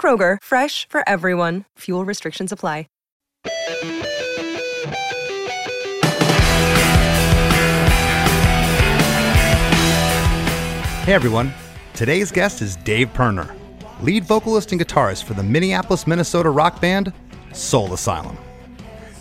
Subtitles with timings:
[0.00, 1.66] Kroger, fresh for everyone.
[1.80, 2.86] Fuel restrictions apply.
[11.04, 11.52] Hey everyone,
[11.94, 13.52] today's guest is Dave Pirner,
[14.00, 17.12] lead vocalist and guitarist for the Minneapolis, Minnesota rock band
[17.52, 18.38] Soul Asylum.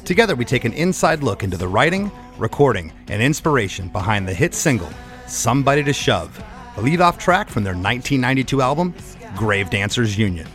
[0.05, 4.53] Together, we take an inside look into the writing, recording, and inspiration behind the hit
[4.53, 4.89] single
[5.25, 6.43] Somebody to Shove,
[6.75, 8.93] the lead off track from their 1992 album
[9.35, 10.47] Grave Dancers Union.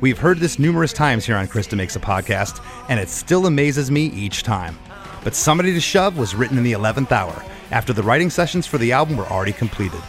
[0.00, 3.90] We've heard this numerous times here on Chris DeMakes a Podcast, and it still amazes
[3.90, 4.78] me each time.
[5.22, 8.78] But Somebody to Shove was written in the 11th hour, after the writing sessions for
[8.78, 10.00] the album were already completed.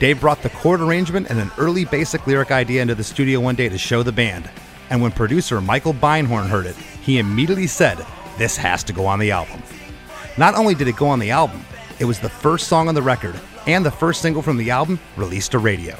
[0.00, 3.54] Dave brought the chord arrangement and an early basic lyric idea into the studio one
[3.54, 4.50] day to show the band.
[4.90, 8.04] And when producer Michael Beinhorn heard it, he immediately said,
[8.38, 9.62] This has to go on the album.
[10.36, 11.64] Not only did it go on the album,
[12.00, 14.98] it was the first song on the record and the first single from the album
[15.16, 15.96] released to radio.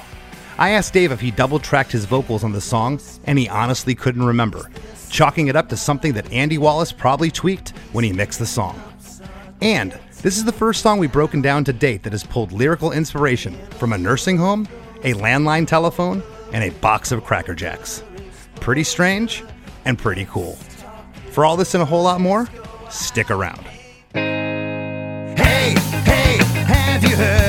[0.63, 3.97] I asked Dave if he double tracked his vocals on the song, and he honestly
[3.97, 4.71] couldn't remember,
[5.11, 8.81] chalking it up to something that Andy Wallace probably tweaked when he mixed the song.
[9.61, 12.93] And this is the first song we've broken down to date that has pulled lyrical
[12.93, 14.69] inspiration from a nursing home,
[15.03, 18.05] a landline telephone, and a box of Cracker Jacks.
[18.61, 19.43] Pretty strange
[19.85, 20.53] and pretty cool.
[21.33, 22.49] For all this and a whole lot more,
[22.89, 23.67] stick around.
[24.15, 25.75] Hey,
[26.05, 26.37] hey,
[26.69, 27.42] have you heard?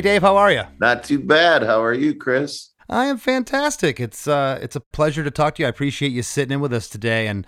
[0.00, 0.62] Hey Dave, how are you?
[0.78, 1.62] Not too bad.
[1.62, 2.70] How are you, Chris?
[2.88, 4.00] I am fantastic.
[4.00, 5.66] It's uh, it's a pleasure to talk to you.
[5.66, 7.26] I appreciate you sitting in with us today.
[7.26, 7.46] And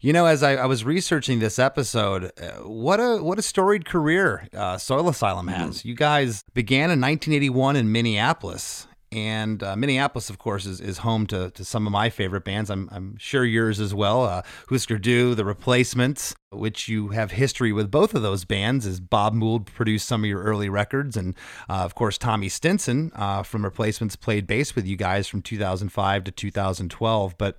[0.00, 3.84] you know, as I, I was researching this episode, uh, what a what a storied
[3.84, 5.84] career uh, Soul Asylum has.
[5.84, 11.26] You guys began in 1981 in Minneapolis, and uh, Minneapolis, of course, is, is home
[11.26, 12.70] to, to some of my favorite bands.
[12.70, 14.24] I'm, I'm sure yours as well.
[14.24, 19.00] Uh, Husker Du, The Replacements, which you have history with both of those bands, as
[19.00, 21.14] Bob Mould produced some of your early records.
[21.18, 21.34] And
[21.68, 26.24] uh, of course, Tommy Stinson uh, from Replacements played bass with you guys from 2005
[26.24, 27.36] to 2012.
[27.36, 27.58] But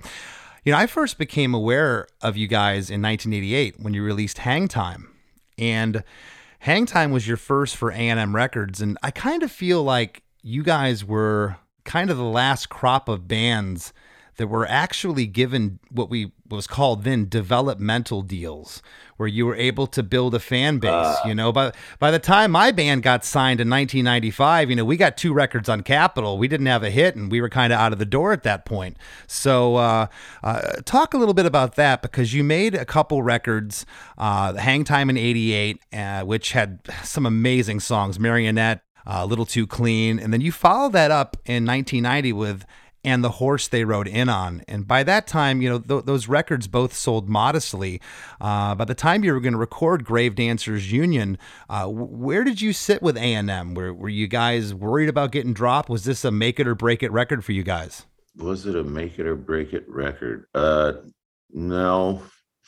[0.64, 4.68] you know, I first became aware of you guys in 1988 when you released Hang
[4.68, 5.09] Time.
[5.59, 6.03] And
[6.59, 8.81] Hang Time was your first for A&M Records.
[8.81, 13.28] And I kind of feel like you guys were kind of the last crop of
[13.28, 13.94] bands
[14.38, 18.82] that were actually given what we was called then developmental deals
[19.18, 21.52] where you were able to build a fan base you know?
[21.52, 25.34] By by the time my band got signed in 1995 you know we got two
[25.34, 26.38] records on Capitol.
[26.38, 28.44] We didn't have a hit and we were kind of out of the door at
[28.44, 28.98] that point.
[29.28, 30.08] So uh,
[30.44, 33.86] uh, talk a little bit about that because you made a couple records
[34.18, 39.46] uh, hang time in 88 uh, which had some amazing songs marionette uh, a little
[39.46, 42.66] too clean and then you follow that up in 1990 with
[43.03, 44.64] and the horse they rode in on.
[44.68, 48.00] And by that time, you know, th- those records both sold modestly.
[48.40, 51.38] Uh, by the time you were going to record Grave Dancers Union,
[51.69, 53.74] uh, where did you sit with A&M?
[53.74, 55.90] Were, were you guys worried about getting dropped?
[55.90, 58.06] Was this a make it or break it record for you guys?
[58.38, 60.46] Was it a make it or break it record?
[60.56, 60.94] Uh,
[61.52, 62.24] no.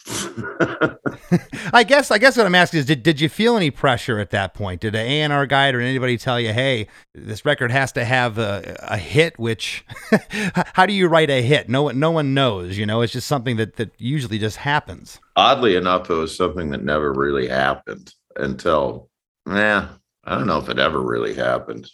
[1.73, 4.29] I guess I guess what I'm asking is did, did you feel any pressure at
[4.29, 4.81] that point?
[4.81, 8.75] Did an A&R guide or anybody tell you, "Hey, this record has to have a,
[8.83, 9.83] a hit," which
[10.73, 11.69] how do you write a hit?
[11.69, 13.01] No one no one knows, you know.
[13.01, 15.19] It's just something that that usually just happens.
[15.35, 19.09] Oddly enough, it was something that never really happened until,
[19.47, 19.87] nah,
[20.23, 21.89] I don't know if it ever really happened.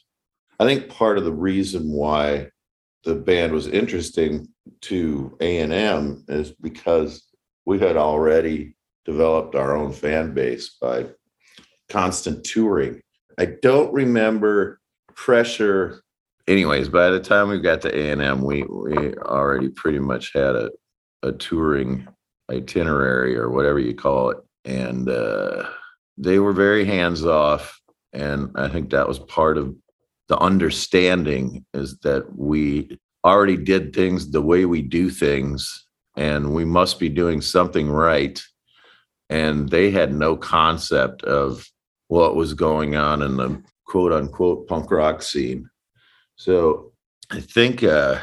[0.59, 2.49] I think part of the reason why
[3.03, 4.47] the band was interesting
[4.81, 7.30] to A&M is because
[7.71, 8.75] we had already
[9.05, 11.05] developed our own fan base by
[11.87, 12.99] constant touring.
[13.39, 14.81] I don't remember
[15.15, 16.01] pressure.
[16.49, 20.69] Anyways, by the time we got to A&M, we, we already pretty much had a,
[21.23, 22.05] a touring
[22.51, 24.39] itinerary or whatever you call it.
[24.65, 25.63] And uh,
[26.17, 27.79] they were very hands off.
[28.11, 29.73] And I think that was part of
[30.27, 36.65] the understanding is that we already did things the way we do things and we
[36.65, 38.41] must be doing something right.
[39.29, 41.65] And they had no concept of
[42.07, 45.69] what was going on in the quote unquote punk rock scene.
[46.35, 46.91] So
[47.29, 48.19] I think uh,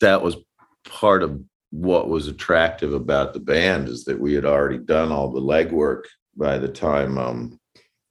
[0.00, 0.36] that was
[0.84, 1.40] part of
[1.70, 6.04] what was attractive about the band is that we had already done all the legwork
[6.36, 7.60] by the time um,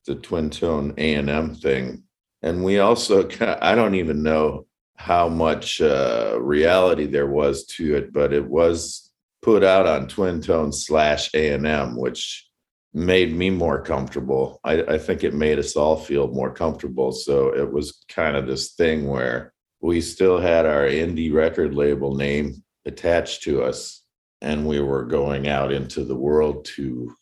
[0.05, 2.03] the twin tone A and M thing,
[2.41, 3.27] and we also
[3.61, 4.67] I don't even know
[4.97, 9.11] how much uh, reality there was to it, but it was
[9.41, 12.47] put out on twin tone slash A and M, which
[12.93, 14.59] made me more comfortable.
[14.63, 17.11] I, I think it made us all feel more comfortable.
[17.11, 22.15] So it was kind of this thing where we still had our indie record label
[22.15, 24.03] name attached to us
[24.41, 27.15] and we were going out into the world to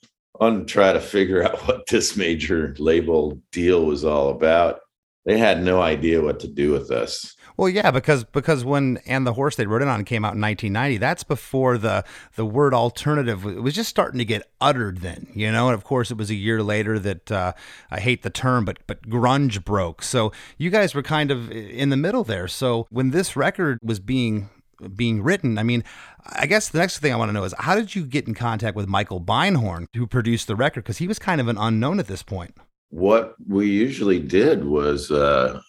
[0.65, 4.79] try to figure out what this major label deal was all about
[5.25, 9.25] they had no idea what to do with us well, yeah, because because when and
[9.25, 12.03] the horse they rode it on came out in 1990, that's before the
[12.35, 14.97] the word alternative was just starting to get uttered.
[14.97, 17.53] Then you know, and of course it was a year later that uh,
[17.89, 20.03] I hate the term, but but grunge broke.
[20.03, 22.47] So you guys were kind of in the middle there.
[22.49, 24.49] So when this record was being
[24.93, 25.57] being written.
[25.57, 25.85] I mean,
[26.25, 28.33] I guess the next thing I want to know is how did you get in
[28.33, 30.83] contact with Michael Beinhorn, who produced the record?
[30.83, 32.57] Because he was kind of an unknown at this point.
[32.89, 35.59] What we usually did was uh,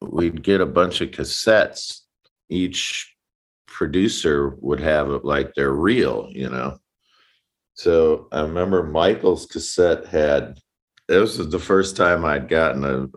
[0.00, 2.00] we'd get a bunch of cassettes.
[2.48, 3.14] Each
[3.66, 6.78] producer would have it like their reel, you know.
[7.74, 10.58] So I remember Michael's cassette had.
[11.08, 13.08] This was the first time I'd gotten a.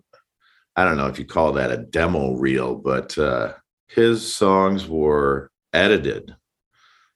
[0.76, 3.54] I don't know if you call that a demo reel, but uh,
[3.88, 6.36] his songs were edited.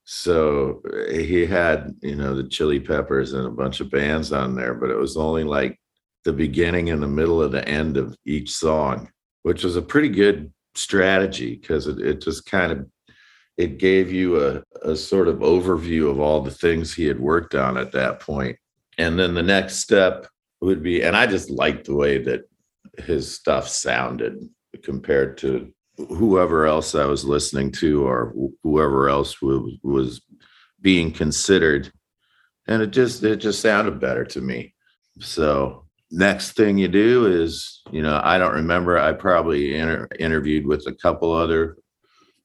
[0.06, 4.74] So he had, you know, the Chili Peppers and a bunch of bands on there,
[4.74, 5.80] but it was only like
[6.26, 9.10] the beginning and the middle of the end of each song,
[9.44, 12.88] which was a pretty good strategy because it, it just kind of
[13.58, 17.54] it gave you a, a sort of overview of all the things he had worked
[17.54, 18.58] on at that point.
[18.98, 20.28] And then the next step
[20.62, 22.50] would be, and I just liked the way that
[22.98, 24.38] his stuff sounded
[24.84, 28.34] compared to whoever else I was listening to or
[28.64, 30.22] whoever else was
[30.82, 31.92] being considered.
[32.68, 34.74] And it just it just sounded better to me.
[35.20, 35.83] So
[36.14, 38.98] next thing you do is, you know, I don't remember.
[38.98, 41.78] I probably inter- interviewed with a couple other,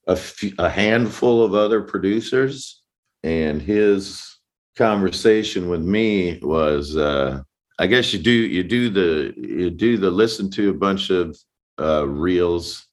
[0.07, 2.81] a, handful of other producers,
[3.23, 4.37] and his
[4.75, 7.41] conversation with me was, uh,
[7.77, 11.37] I guess you do you do the you do the listen to a bunch of
[11.79, 12.85] uh, reels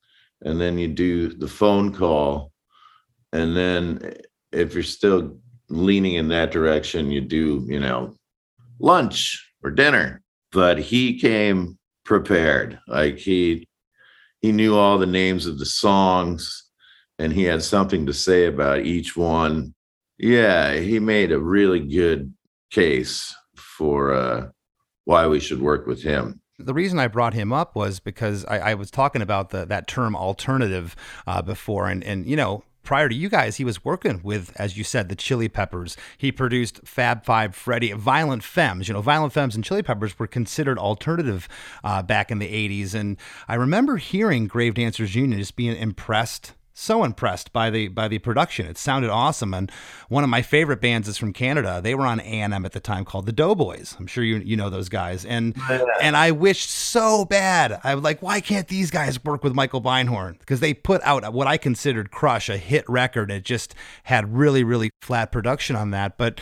[0.45, 2.53] and then you do the phone call
[3.33, 4.13] and then
[4.53, 5.37] if you're still
[5.67, 8.15] leaning in that direction you do you know
[8.79, 10.23] lunch or dinner
[10.57, 12.79] but he came prepared.
[12.87, 13.67] Like he
[14.41, 16.63] he knew all the names of the songs
[17.19, 19.75] and he had something to say about each one.
[20.17, 22.33] Yeah he made a really good
[22.71, 24.47] case for uh
[25.05, 26.41] why we should work with him.
[26.57, 29.87] The reason I brought him up was because I, I was talking about the, that
[29.87, 30.95] term alternative
[31.27, 34.77] uh, before, and and you know prior to you guys, he was working with, as
[34.77, 35.97] you said, the Chili Peppers.
[36.17, 38.87] He produced Fab Five Freddy, Violent Femmes.
[38.87, 41.49] You know, Violent Femmes and Chili Peppers were considered alternative
[41.83, 42.93] uh, back in the 80s.
[42.93, 43.17] And
[43.49, 48.19] I remember hearing Grave Dancers Union just being impressed so impressed by the by the
[48.19, 48.67] production.
[48.67, 49.71] It sounded awesome, and
[50.09, 51.81] one of my favorite bands is from Canada.
[51.83, 53.95] They were on A and M at the time, called the Doughboys.
[53.99, 55.25] I'm sure you you know those guys.
[55.25, 55.85] And yeah.
[56.01, 57.79] and I wished so bad.
[57.83, 60.37] I was like, why can't these guys work with Michael Beinhorn?
[60.39, 63.31] Because they put out what I considered Crush, a hit record.
[63.31, 63.73] It just
[64.03, 66.39] had really really flat production on that, but.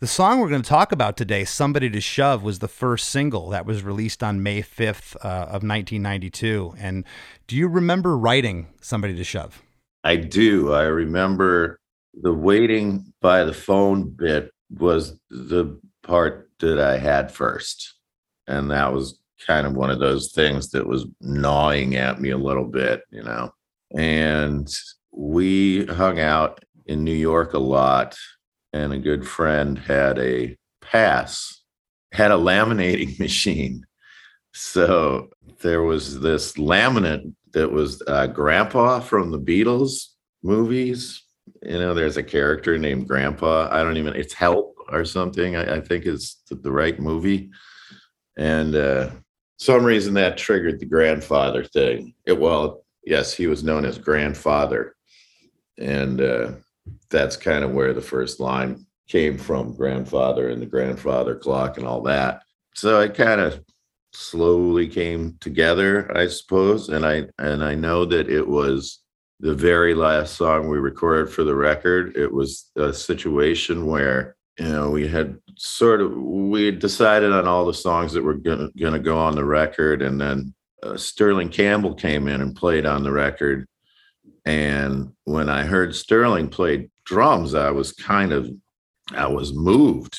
[0.00, 3.48] The song we're going to talk about today, Somebody to Shove, was the first single
[3.48, 6.74] that was released on May 5th uh, of 1992.
[6.78, 7.04] And
[7.48, 9.60] do you remember writing Somebody to Shove?
[10.08, 10.72] I do.
[10.72, 11.80] I remember
[12.14, 17.94] the waiting by the phone bit was the part that I had first.
[18.46, 22.38] And that was kind of one of those things that was gnawing at me a
[22.38, 23.50] little bit, you know.
[23.94, 24.66] And
[25.12, 28.16] we hung out in New York a lot,
[28.72, 31.62] and a good friend had a pass,
[32.12, 33.84] had a laminating machine.
[34.54, 35.28] So
[35.60, 40.08] there was this laminate that was uh, Grandpa from the Beatles
[40.42, 41.22] movies.
[41.62, 43.68] You know, there's a character named Grandpa.
[43.70, 47.50] I don't even, it's Help or something, I, I think is the, the, right movie.
[48.36, 49.10] And uh,
[49.58, 52.14] some reason that triggered the grandfather thing.
[52.26, 54.94] It, well, yes, he was known as grandfather.
[55.78, 56.52] And uh,
[57.10, 61.86] that's kind of where the first line came from grandfather and the grandfather clock and
[61.86, 62.42] all that.
[62.74, 63.60] So I kind of
[64.12, 66.88] slowly came together, I suppose.
[66.88, 69.00] And I and I know that it was
[69.40, 72.16] the very last song we recorded for the record.
[72.16, 77.46] It was a situation where you know we had sort of we had decided on
[77.46, 81.50] all the songs that were gonna gonna go on the record, and then uh, Sterling
[81.50, 83.66] Campbell came in and played on the record.
[84.44, 88.48] And when I heard Sterling play drums, I was kind of,
[89.12, 90.18] I was moved.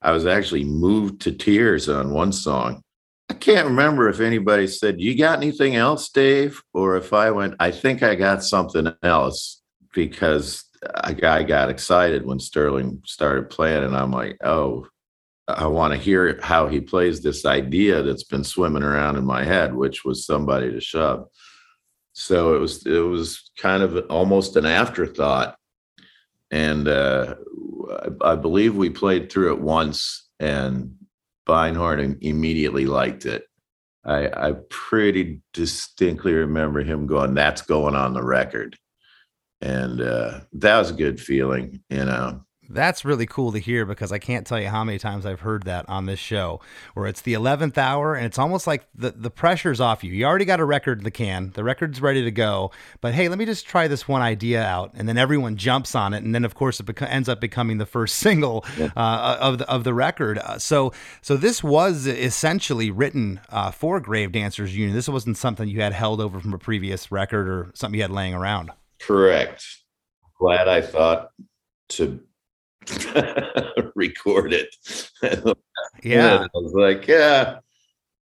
[0.00, 2.82] I was actually moved to tears on one song.
[3.30, 6.62] I can't remember if anybody said, You got anything else, Dave?
[6.72, 9.62] Or if I went, I think I got something else
[9.94, 10.64] because
[10.96, 13.84] I, I got excited when Sterling started playing.
[13.84, 14.86] And I'm like, Oh,
[15.48, 19.44] I want to hear how he plays this idea that's been swimming around in my
[19.44, 21.26] head, which was somebody to shove.
[22.12, 25.56] So it was it was kind of almost an afterthought,
[26.50, 27.36] and uh,
[28.22, 30.96] I, I believe we played through it once, and
[31.48, 33.44] Beinhorn immediately liked it.
[34.04, 38.76] I, I pretty distinctly remember him going, "That's going on the record,"
[39.60, 42.44] and uh, that was a good feeling, you know.
[42.68, 45.62] That's really cool to hear because I can't tell you how many times I've heard
[45.62, 46.60] that on this show
[46.92, 50.12] where it's the 11th hour and it's almost like the, the pressure's off you.
[50.12, 52.70] You already got a record in the can, the record's ready to go,
[53.00, 54.92] but hey, let me just try this one idea out.
[54.94, 56.22] And then everyone jumps on it.
[56.22, 59.68] And then, of course, it beca- ends up becoming the first single uh, of, the,
[59.68, 60.38] of the record.
[60.38, 64.94] Uh, so, so this was essentially written uh, for Grave Dancers Union.
[64.94, 68.10] This wasn't something you had held over from a previous record or something you had
[68.10, 68.72] laying around.
[69.00, 69.64] Correct.
[70.38, 71.30] Glad I thought
[71.90, 72.20] to
[73.94, 74.74] record it.
[76.02, 76.44] yeah.
[76.44, 77.58] I was like, yeah,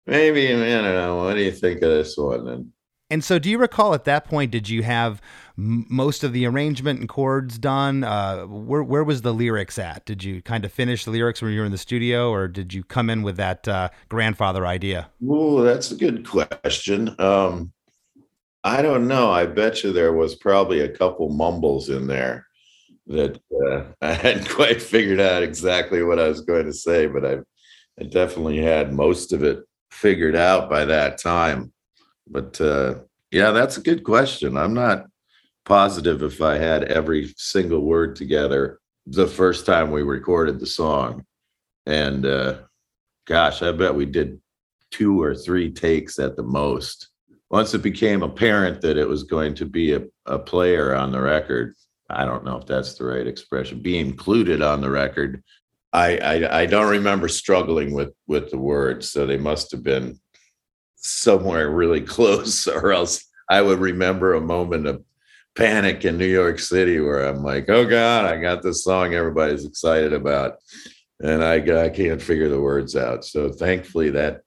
[0.06, 1.18] maybe, I don't know.
[1.18, 2.48] What do you think of this one?
[2.48, 2.72] And,
[3.12, 5.22] and so, do you recall at that point, did you have
[5.58, 8.04] m- most of the arrangement and chords done?
[8.04, 10.06] Uh, where, where was the lyrics at?
[10.06, 12.74] Did you kind of finish the lyrics when you were in the studio, or did
[12.74, 15.10] you come in with that uh, grandfather idea?
[15.28, 17.16] Oh, that's a good question.
[17.20, 17.74] Um,
[18.64, 19.32] I don't know.
[19.32, 22.46] I bet you there was probably a couple mumbles in there
[23.10, 27.26] that uh, I hadn't quite figured out exactly what I was going to say, but
[27.26, 27.38] I,
[28.00, 31.74] I definitely had most of it figured out by that time.
[32.28, 32.96] But uh,
[33.32, 34.56] yeah, that's a good question.
[34.56, 35.08] I'm not
[35.66, 41.26] positive if I had every single word together the first time we recorded the song.
[41.86, 42.60] And uh,
[43.26, 44.40] gosh, I bet we did
[44.92, 47.10] two or three takes at the most.
[47.50, 51.20] Once it became apparent that it was going to be a, a player on the
[51.20, 51.74] record,
[52.10, 55.44] I don't know if that's the right expression, be included on the record.
[55.94, 60.20] I, I, I don't remember struggling with with the words, so they must have been
[60.96, 65.04] somewhere really close, or else I would remember a moment of
[65.56, 69.66] panic in New York City where I'm like, oh God, I got this song everybody's
[69.66, 70.58] excited about,
[71.22, 73.26] and I I can't figure the words out.
[73.26, 74.42] So thankfully that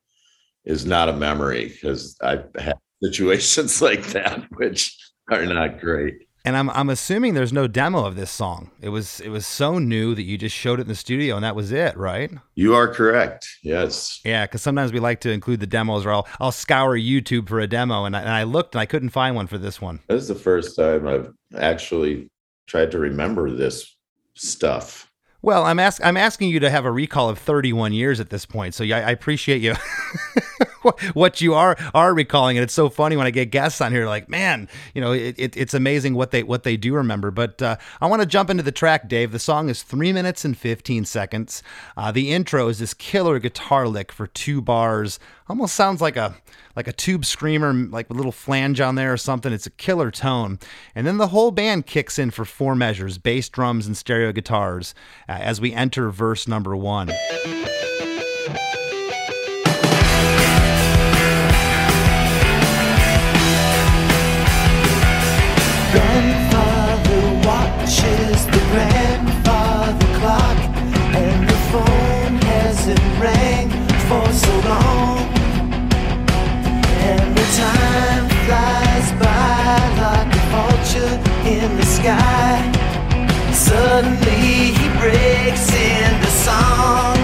[0.65, 4.97] is not a memory because I've had situations like that which
[5.31, 6.29] are not great.
[6.45, 8.73] And I'm I'm assuming there's no demo of this song.
[8.81, 11.45] It was it was so new that you just showed it in the studio and
[11.45, 12.33] that was it, right?
[12.57, 13.49] You are correct.
[13.63, 14.21] Yes.
[14.25, 17.61] Yeah, because sometimes we like to include the demos, or I'll I'll scour YouTube for
[17.61, 20.01] a demo, and I, and I looked and I couldn't find one for this one.
[20.09, 22.29] This is the first time I've actually
[22.67, 23.97] tried to remember this
[24.35, 25.11] stuff.
[25.43, 28.47] Well, I'm ask I'm asking you to have a recall of 31 years at this
[28.47, 29.75] point, so yeah, I appreciate you.
[31.15, 34.07] what you are are recalling, and it's so funny when I get guests on here.
[34.07, 37.31] Like, man, you know, it, it, it's amazing what they what they do remember.
[37.31, 39.33] But uh, I want to jump into the track, Dave.
[39.33, 41.63] The song is three minutes and fifteen seconds.
[41.97, 45.19] Uh, the intro is this killer guitar lick for two bars.
[45.49, 46.37] Almost sounds like a
[46.77, 49.53] like a tube screamer, like a little flange on there or something.
[49.53, 50.59] It's a killer tone.
[50.95, 54.95] And then the whole band kicks in for four measures bass, drums, and stereo guitars
[55.29, 57.11] uh, as we enter verse number one.
[82.03, 82.73] Sky.
[83.53, 85.71] Suddenly he breaks
[86.45, 87.17] song.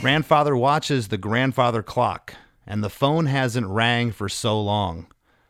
[0.00, 2.34] Grandfather watches the grandfather clock,
[2.66, 5.06] and the phone hasn't rang for so long.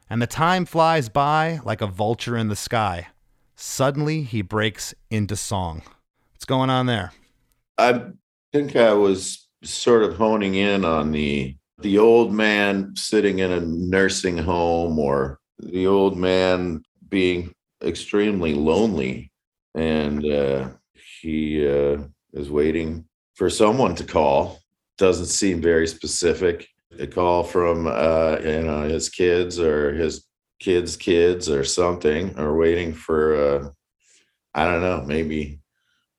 [0.09, 3.09] And the time flies by like a vulture in the sky.
[3.57, 5.83] Suddenly he breaks into song.
[6.35, 7.11] What's going on there?
[7.79, 8.03] I
[8.53, 13.61] think I was sort of honing in on the the old man sitting in a
[13.61, 17.53] nursing home or the old man being
[17.83, 19.33] extremely lonely.
[19.75, 20.69] And uh,
[21.21, 24.61] he uh, is waiting for someone to call.
[24.99, 26.69] Doesn't seem very specific.
[27.01, 30.25] A call from uh, you know his kids or his
[30.61, 33.69] kids kids or something or waiting for uh,
[34.55, 35.61] i don't know maybe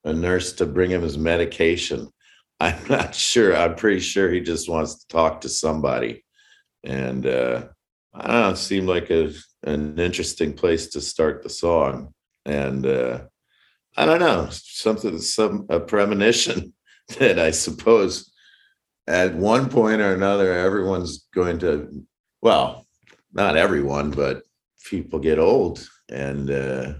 [0.06, 2.08] a nurse to bring him his medication
[2.60, 3.54] I'm not sure.
[3.54, 6.24] I'm pretty sure he just wants to talk to somebody.
[6.84, 7.66] And uh,
[8.14, 9.32] I don't know, it seemed like a,
[9.64, 12.14] an interesting place to start the song.
[12.46, 13.24] And uh,
[13.96, 16.72] I don't know, something, some a premonition
[17.18, 18.32] that I suppose
[19.06, 22.06] at one point or another, everyone's going to,
[22.40, 22.86] well,
[23.32, 24.42] not everyone, but
[24.84, 25.86] people get old.
[26.08, 26.94] And uh,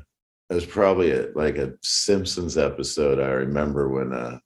[0.50, 3.18] it was probably a, like a Simpsons episode.
[3.18, 4.38] I remember when uh,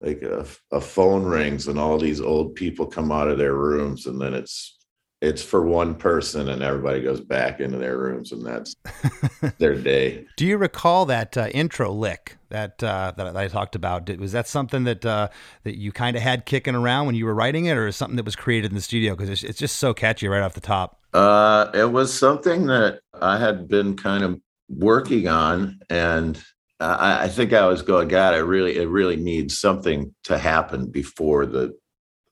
[0.00, 4.06] like a, a phone rings and all these old people come out of their rooms
[4.06, 4.74] and then it's
[5.20, 8.76] it's for one person and everybody goes back into their rooms and that's
[9.58, 10.24] their day.
[10.36, 14.04] Do you recall that uh, intro lick that uh, that i talked about?
[14.04, 15.28] Did, was that something that uh,
[15.64, 18.24] that you kind of had kicking around when you were writing it or something that
[18.24, 19.16] was created in the studio?
[19.16, 21.00] Because it's, it's just so catchy right off the top.
[21.12, 24.38] Uh it was something that i had been kind of
[24.68, 26.42] working on and
[26.80, 30.90] I, I think I was going, God, I really, it really needs something to happen
[30.90, 31.76] before the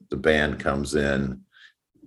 [0.08, 1.40] the band comes in,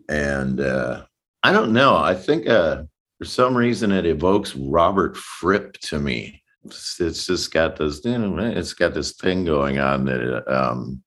[0.07, 1.03] and uh,
[1.43, 1.97] I don't know.
[1.97, 2.83] I think uh,
[3.17, 6.41] for some reason it evokes Robert Fripp to me.
[6.63, 11.03] It's, it's just got this, you know, it's got this thing going on that um,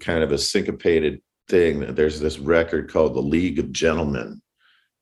[0.00, 1.94] kind of a syncopated thing.
[1.94, 4.42] There's this record called The League of Gentlemen,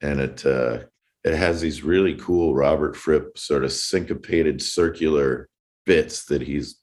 [0.02, 0.84] and it uh,
[1.24, 5.48] it has these really cool Robert Fripp sort of syncopated circular
[5.86, 6.80] bits that he's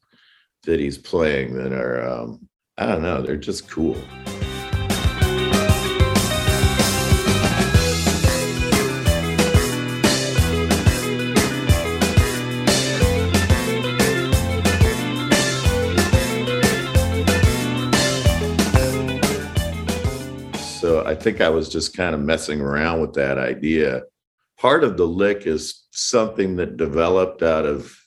[0.64, 3.96] that he's playing that are um, I don't know, they're just cool.
[20.80, 24.02] So I think I was just kind of messing around with that idea.
[24.62, 27.98] Part of the lick is something that developed out of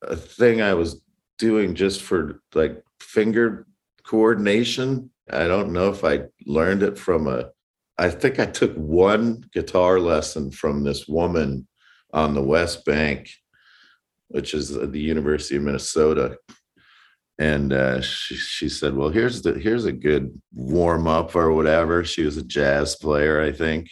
[0.00, 1.02] a thing I was
[1.38, 3.66] doing just for like finger
[4.04, 5.10] coordination.
[5.28, 7.50] I don't know if I learned it from a,
[7.98, 11.66] I think I took one guitar lesson from this woman
[12.12, 13.28] on the West Bank,
[14.28, 16.36] which is the University of Minnesota.
[17.40, 22.04] And uh, she, she said, well, here's the, here's a good warm up or whatever.
[22.04, 23.88] She was a jazz player, I think.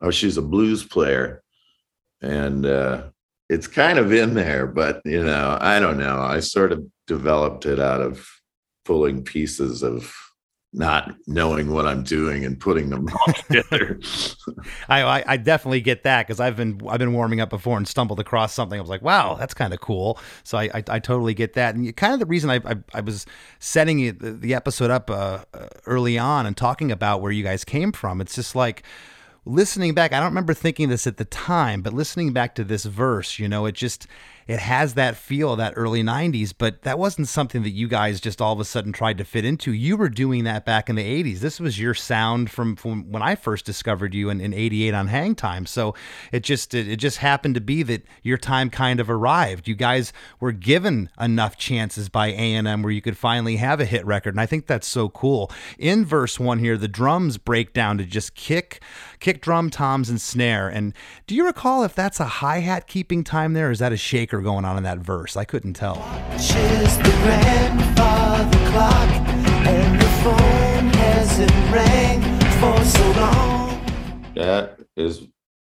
[0.00, 1.41] Oh, she's a blues player.
[2.22, 3.04] And uh,
[3.48, 6.20] it's kind of in there, but you know, I don't know.
[6.20, 8.26] I sort of developed it out of
[8.84, 10.14] pulling pieces of
[10.74, 14.00] not knowing what I'm doing and putting them all together.
[14.88, 18.18] I, I, definitely get that because I've been I've been warming up before and stumbled
[18.18, 18.78] across something.
[18.78, 20.18] I was like, wow, that's kind of cool.
[20.44, 21.74] So I, I, I totally get that.
[21.74, 23.26] And kind of the reason I I, I was
[23.58, 25.44] setting the episode up uh,
[25.84, 28.22] early on and talking about where you guys came from.
[28.22, 28.82] It's just like
[29.44, 32.84] listening back, I don't remember thinking this at the time, but listening back to this
[32.84, 34.06] verse, you know, it just
[34.46, 38.40] it has that feel that early 90s but that wasn't something that you guys just
[38.40, 39.72] all of a sudden tried to fit into.
[39.72, 43.22] You were doing that back in the 80s this was your sound from, from when
[43.22, 45.66] i first discovered you in, in 88 on hang time.
[45.66, 45.94] So
[46.30, 49.68] it just it, it just happened to be that your time kind of arrived.
[49.68, 54.04] You guys were given enough chances by a&m where you could finally have a hit
[54.04, 55.50] record and i think that's so cool.
[55.78, 58.82] In verse one here the drums break down to just kick
[59.20, 60.68] kick drum toms and snare.
[60.68, 60.94] And
[61.26, 64.42] do you recall if that's a hi-hat keeping time there is that a shake shaker
[64.42, 65.36] going on in that verse.
[65.36, 65.96] I couldn't tell.
[74.34, 75.28] That is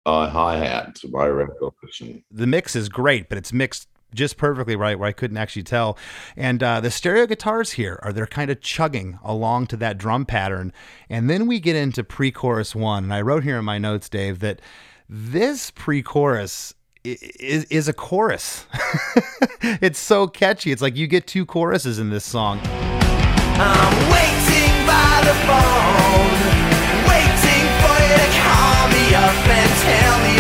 [0.07, 2.23] a hi hat to my recollection.
[2.31, 5.97] The mix is great, but it's mixed just perfectly right where I couldn't actually tell.
[6.37, 10.27] And uh, the stereo guitars here are they're kind of chugging along to that drum
[10.27, 10.73] pattern.
[11.09, 13.05] And then we get into pre chorus one.
[13.05, 14.61] And I wrote here in my notes, Dave, that
[15.09, 18.67] this pre chorus is, is a chorus.
[19.63, 20.73] it's so catchy.
[20.73, 22.61] It's like you get two choruses in this song.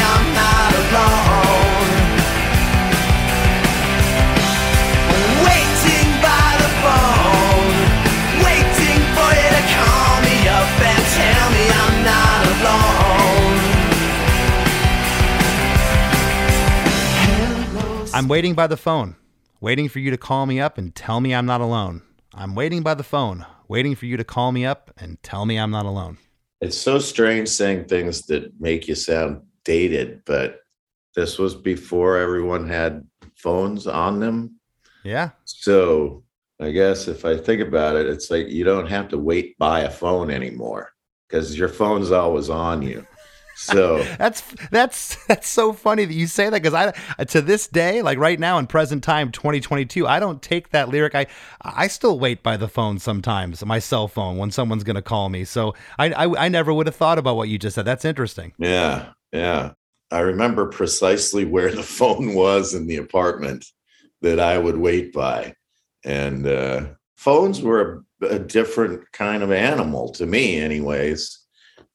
[0.02, 0.29] I'm
[18.20, 19.16] I'm waiting by the phone,
[19.62, 22.02] waiting for you to call me up and tell me I'm not alone.
[22.34, 25.58] I'm waiting by the phone, waiting for you to call me up and tell me
[25.58, 26.18] I'm not alone.
[26.60, 30.60] It's so strange saying things that make you sound dated, but
[31.16, 34.56] this was before everyone had phones on them.
[35.02, 35.30] Yeah.
[35.46, 36.22] So
[36.60, 39.80] I guess if I think about it, it's like you don't have to wait by
[39.80, 40.92] a phone anymore
[41.26, 43.06] because your phone's always on you.
[43.60, 48.00] So that's that's that's so funny that you say that because I to this day,
[48.00, 51.14] like right now in present time, 2022, I don't take that lyric.
[51.14, 51.26] I
[51.60, 55.28] I still wait by the phone sometimes, my cell phone, when someone's going to call
[55.28, 55.44] me.
[55.44, 57.84] So I, I I never would have thought about what you just said.
[57.84, 58.54] That's interesting.
[58.58, 59.72] Yeah, yeah.
[60.10, 63.66] I remember precisely where the phone was in the apartment
[64.22, 65.54] that I would wait by,
[66.02, 71.39] and uh, phones were a, a different kind of animal to me, anyways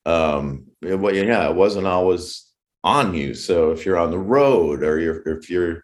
[0.06, 2.46] um well, yeah it wasn't always
[2.84, 3.34] on you.
[3.34, 5.84] So if you're on the road or you're if you're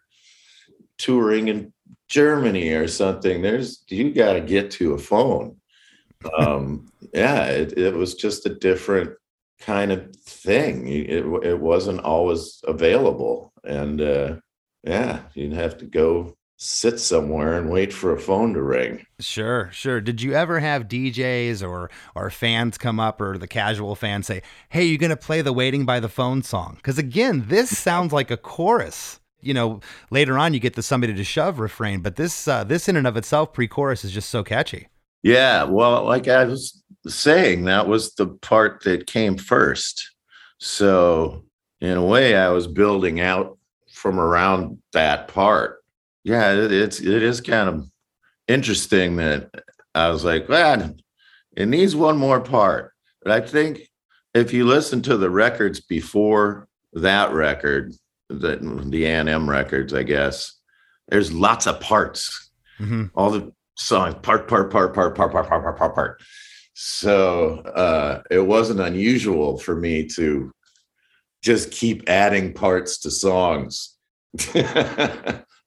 [0.98, 1.72] touring in
[2.08, 5.56] germany or something there's you got to get to a phone.
[6.38, 9.10] Um yeah it, it was just a different
[9.58, 10.86] kind of thing.
[10.86, 13.52] It, it wasn't always available.
[13.64, 14.36] And uh
[14.84, 19.04] yeah you'd have to go sit somewhere and wait for a phone to ring.
[19.18, 20.00] Sure, sure.
[20.00, 24.42] Did you ever have DJs or or fans come up or the casual fans say,
[24.68, 28.12] "Hey, you're going to play the waiting by the phone song?" Cuz again, this sounds
[28.12, 29.18] like a chorus.
[29.40, 32.88] You know, later on you get the somebody to shove refrain, but this uh, this
[32.88, 34.88] in and of itself pre-chorus is just so catchy.
[35.24, 40.10] Yeah, well, like I was saying, that was the part that came first.
[40.58, 41.44] So,
[41.80, 43.58] in a way I was building out
[43.90, 45.81] from around that part
[46.24, 47.86] yeah, it, it's it is kind of
[48.48, 49.50] interesting that
[49.94, 51.00] I was like, man,
[51.56, 52.92] it needs one more part.
[53.22, 53.88] But I think
[54.34, 57.92] if you listen to the records before that record,
[58.28, 58.56] the
[58.86, 60.52] the A&M records, I guess,
[61.08, 62.50] there's lots of parts.
[62.80, 63.06] Mm-hmm.
[63.14, 66.22] All the songs, part, part, part, part, part, part, part, part, part, part.
[66.74, 70.50] So uh, it wasn't unusual for me to
[71.42, 73.96] just keep adding parts to songs.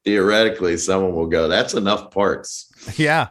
[0.06, 2.72] theoretically someone will go, that's enough parts.
[2.98, 3.30] Yeah.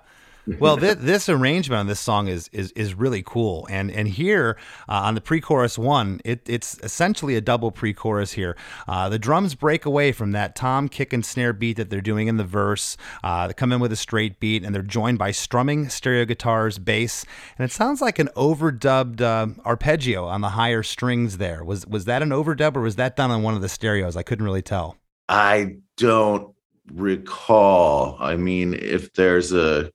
[0.59, 4.59] well, this, this, arrangement on this song is is is really cool, and and here
[4.89, 8.57] uh, on the pre-chorus one, it, it's essentially a double pre-chorus here.
[8.87, 12.27] Uh, the drums break away from that tom kick and snare beat that they're doing
[12.27, 12.99] in the verse.
[13.23, 16.79] Uh, they come in with a straight beat, and they're joined by strumming stereo guitars,
[16.79, 17.25] bass,
[17.57, 21.39] and it sounds like an overdubbed uh, arpeggio on the higher strings.
[21.39, 24.15] There was was that an overdub or was that done on one of the stereos?
[24.15, 24.97] I couldn't really tell.
[25.29, 26.54] I don't
[26.93, 28.17] recall.
[28.21, 29.91] I mean, if there's a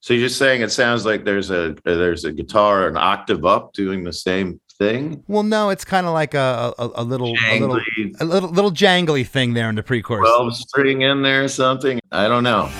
[0.00, 3.44] so you're just saying it sounds like there's a uh, there's a guitar an octave
[3.44, 5.24] up doing the same thing.
[5.28, 7.80] Well, no, it's kind of like a a, a little a little
[8.20, 10.28] a little little jangly thing there in the pre-chorus.
[10.28, 12.00] Twelve string in there or something.
[12.12, 12.70] I don't know.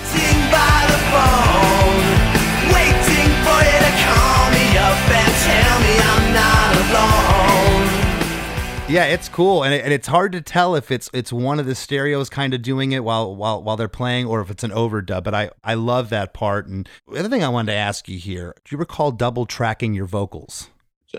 [8.87, 11.65] Yeah, it's cool, and, it, and it's hard to tell if it's it's one of
[11.65, 14.69] the stereos kind of doing it while while while they're playing, or if it's an
[14.69, 15.23] overdub.
[15.23, 16.67] But I I love that part.
[16.67, 19.95] And the other thing I wanted to ask you here: Do you recall double tracking
[19.95, 20.69] your vocals?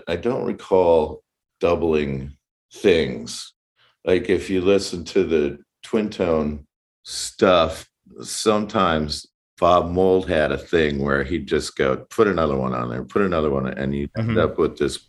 [0.07, 1.25] I don't recall
[1.59, 2.37] doubling
[2.73, 3.53] things.
[4.05, 6.67] Like if you listen to the twin tone
[7.03, 7.89] stuff,
[8.21, 9.27] sometimes
[9.59, 13.23] Bob Mould had a thing where he'd just go, put another one on there, put
[13.23, 14.31] another one, and you mm-hmm.
[14.31, 15.01] end up with this,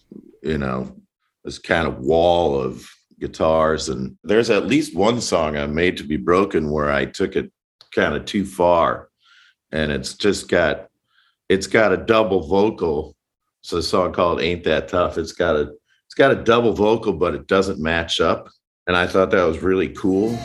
[0.42, 0.96] you know,
[1.48, 2.86] this kind of wall of
[3.22, 3.88] guitars.
[3.88, 7.50] And there's at least one song I Made to Be Broken where I took it
[7.96, 9.08] kind of too far.
[9.72, 10.90] And it's just got
[11.48, 13.16] it's got a double vocal.
[13.62, 15.18] So a song called Ain't That Tough.
[15.18, 15.72] It's got a
[16.06, 18.50] it's got a double vocal, but it doesn't match up.
[18.86, 20.38] And I thought that was really cool.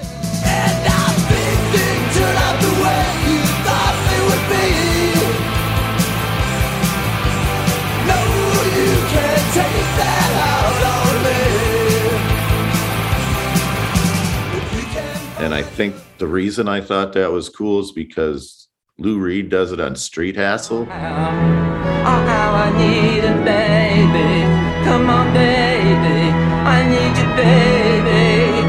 [15.42, 19.72] And I think the reason I thought that was cool is because Lou Reed does
[19.72, 20.86] it on Street Hassle.
[20.88, 24.46] Oh, uh, how uh, I need it, baby.
[24.84, 26.30] Come on, baby.
[26.62, 28.62] I need you, baby.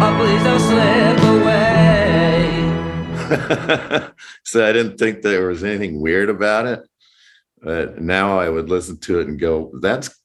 [0.00, 1.18] Oh, please don't slip
[3.98, 4.28] away.
[4.44, 6.88] so I didn't think there was anything weird about it.
[7.60, 10.16] But now I would listen to it and go, that's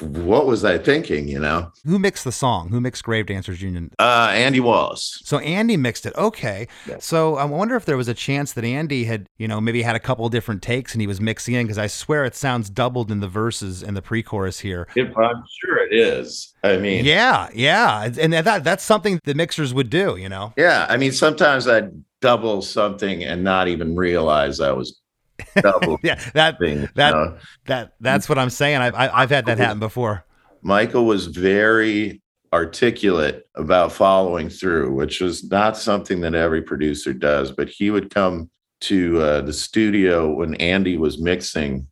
[0.00, 1.28] what was I thinking?
[1.28, 2.68] You know, who mixed the song?
[2.70, 3.90] Who mixed Grave Dancers Union?
[3.98, 5.20] Uh, Andy Wallace.
[5.24, 6.14] So Andy mixed it.
[6.16, 6.68] Okay.
[6.88, 6.96] Yeah.
[6.98, 9.96] So I wonder if there was a chance that Andy had, you know, maybe had
[9.96, 13.10] a couple different takes and he was mixing in because I swear it sounds doubled
[13.10, 14.88] in the verses and the pre-chorus here.
[14.96, 16.54] If I'm sure it is.
[16.62, 20.16] I mean, yeah, yeah, and that that's something the mixers would do.
[20.16, 20.52] You know.
[20.56, 25.00] Yeah, I mean, sometimes I'd double something and not even realize I was
[25.60, 25.98] double.
[26.02, 28.78] yeah, that thing, that that that's what I'm saying.
[28.78, 30.24] I've I've had that happen before.
[30.62, 32.22] Michael was very
[32.52, 37.52] articulate about following through, which was not something that every producer does.
[37.52, 38.50] But he would come
[38.82, 41.86] to uh, the studio when Andy was mixing,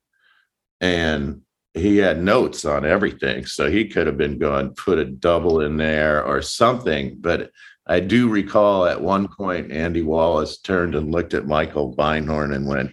[0.80, 1.42] and
[1.74, 3.46] he had notes on everything.
[3.46, 7.16] So he could have been going, put a double in there or something.
[7.20, 7.50] But
[7.86, 12.66] I do recall at one point, Andy Wallace turned and looked at Michael Beinhorn and
[12.66, 12.90] went,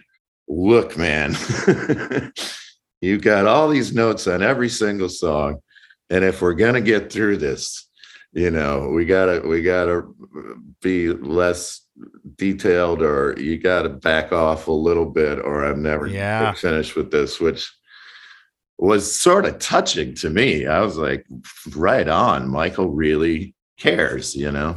[0.54, 1.34] Look, man,
[3.00, 5.60] you've got all these notes on every single song.
[6.10, 7.88] And if we're going to get through this,
[8.34, 10.02] you know, we gotta, we gotta
[10.82, 11.80] be less
[12.36, 16.52] detailed or you gotta back off a little bit or I'm never Yeah.
[16.52, 17.70] finished with this, which
[18.78, 20.66] was sort of touching to me.
[20.66, 21.26] I was like,
[21.74, 22.48] right on.
[22.48, 24.76] Michael really cares, you know?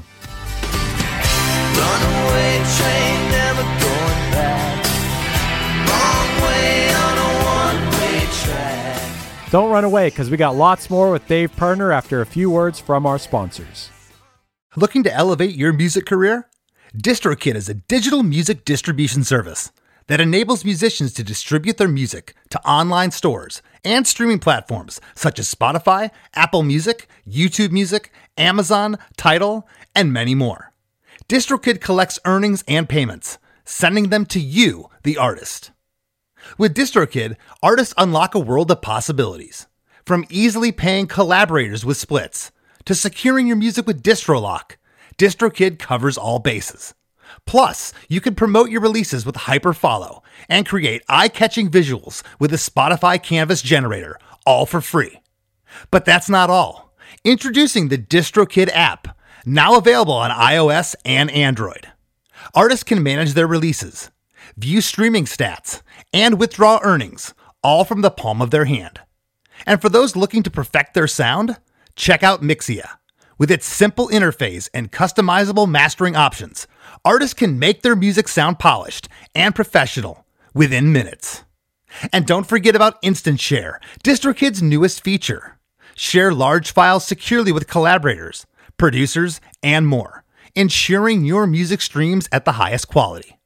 [1.75, 3.31] Runaway train
[9.55, 12.81] Don't run away because we got lots more with Dave Pirner after a few words
[12.81, 13.89] from our sponsors.
[14.75, 16.49] Looking to elevate your music career?
[16.93, 19.71] DistroKid is a digital music distribution service
[20.07, 25.55] that enables musicians to distribute their music to online stores and streaming platforms such as
[25.55, 29.65] Spotify, Apple Music, YouTube Music, Amazon, Tidal,
[29.95, 30.73] and many more.
[31.29, 35.71] DistroKid collects earnings and payments, sending them to you, the artist.
[36.57, 39.67] With DistroKid, artists unlock a world of possibilities.
[40.05, 42.51] From easily paying collaborators with splits
[42.85, 44.77] to securing your music with DistroLock,
[45.17, 46.93] DistroKid covers all bases.
[47.45, 53.21] Plus, you can promote your releases with Hyperfollow and create eye-catching visuals with the Spotify
[53.21, 55.19] Canvas generator, all for free.
[55.89, 56.93] But that's not all.
[57.23, 61.87] Introducing the DistroKid app, now available on iOS and Android.
[62.53, 64.11] Artists can manage their releases,
[64.57, 65.81] view streaming stats,
[66.13, 69.01] and withdraw earnings, all from the palm of their hand.
[69.65, 71.57] And for those looking to perfect their sound,
[71.95, 72.97] check out Mixea.
[73.37, 76.67] With its simple interface and customizable mastering options,
[77.03, 81.43] artists can make their music sound polished and professional within minutes.
[82.13, 85.59] And don't forget about Instant Share, DistroKid's newest feature.
[85.95, 88.45] Share large files securely with collaborators,
[88.77, 90.23] producers, and more,
[90.55, 93.37] ensuring your music streams at the highest quality.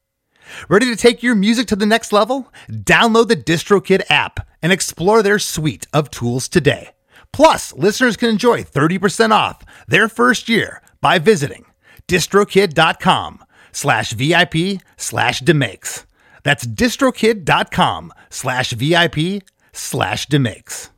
[0.67, 2.51] Ready to take your music to the next level?
[2.69, 6.89] Download the DistroKid app and explore their suite of tools today.
[7.31, 11.65] Plus, listeners can enjoy 30% off their first year by visiting
[12.07, 16.05] distrokid.com slash VIP slash demakes.
[16.43, 20.89] That's distrokid.com slash VIP slash demakes.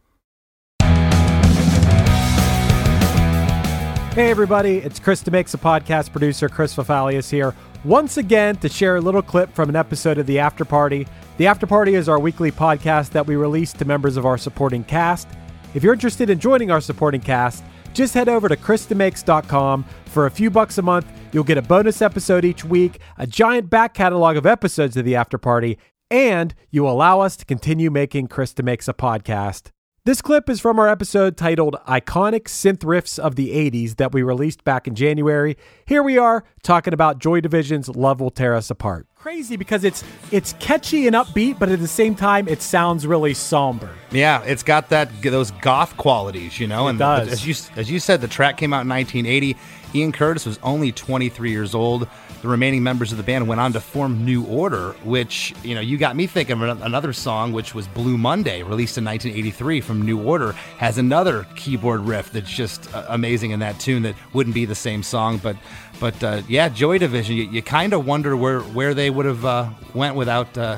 [4.14, 6.50] Hey, everybody, it's Chris DeMakes, a podcast producer.
[6.50, 10.40] Chris Fafalios here, once again to share a little clip from an episode of The
[10.40, 11.08] After Party.
[11.38, 14.84] The After Party is our weekly podcast that we release to members of our supporting
[14.84, 15.28] cast.
[15.74, 17.64] If you're interested in joining our supporting cast,
[17.94, 19.86] just head over to chrisdemakes.com.
[20.06, 23.70] For a few bucks a month, you'll get a bonus episode each week, a giant
[23.70, 25.78] back catalog of episodes of The After Party,
[26.10, 29.72] and you allow us to continue making Chris DeMakes a podcast.
[30.04, 34.24] This clip is from our episode titled Iconic Synth Riffs of the 80s that we
[34.24, 35.56] released back in January.
[35.86, 39.06] Here we are talking about Joy Division's Love Will Tear Us Apart.
[39.22, 43.36] Crazy because it's it's catchy and upbeat, but at the same time it sounds really
[43.36, 43.92] somber.
[44.10, 46.88] Yeah, it's got that those goth qualities, you know.
[46.88, 47.28] It and does.
[47.28, 49.56] as you as you said, the track came out in 1980.
[49.94, 52.08] Ian Curtis was only 23 years old.
[52.42, 55.82] The remaining members of the band went on to form New Order, which you know
[55.82, 60.02] you got me thinking of another song, which was Blue Monday, released in 1983 from
[60.02, 64.56] New Order, has another keyboard riff that's just uh, amazing in that tune that wouldn't
[64.56, 65.56] be the same song, but.
[66.00, 67.36] But uh, yeah, Joy Division.
[67.36, 70.78] You, you kind of wonder where, where they would have uh, went without uh,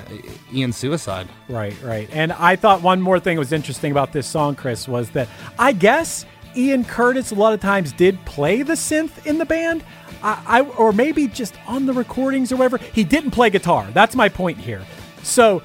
[0.54, 1.28] Ian's suicide.
[1.50, 2.10] Right, right.
[2.12, 5.72] And I thought one more thing was interesting about this song, Chris, was that I
[5.72, 9.84] guess Ian Curtis a lot of times did play the synth in the band.
[10.22, 12.78] I, I or maybe just on the recordings or whatever.
[12.78, 13.88] He didn't play guitar.
[13.94, 14.82] That's my point here.
[15.24, 15.64] So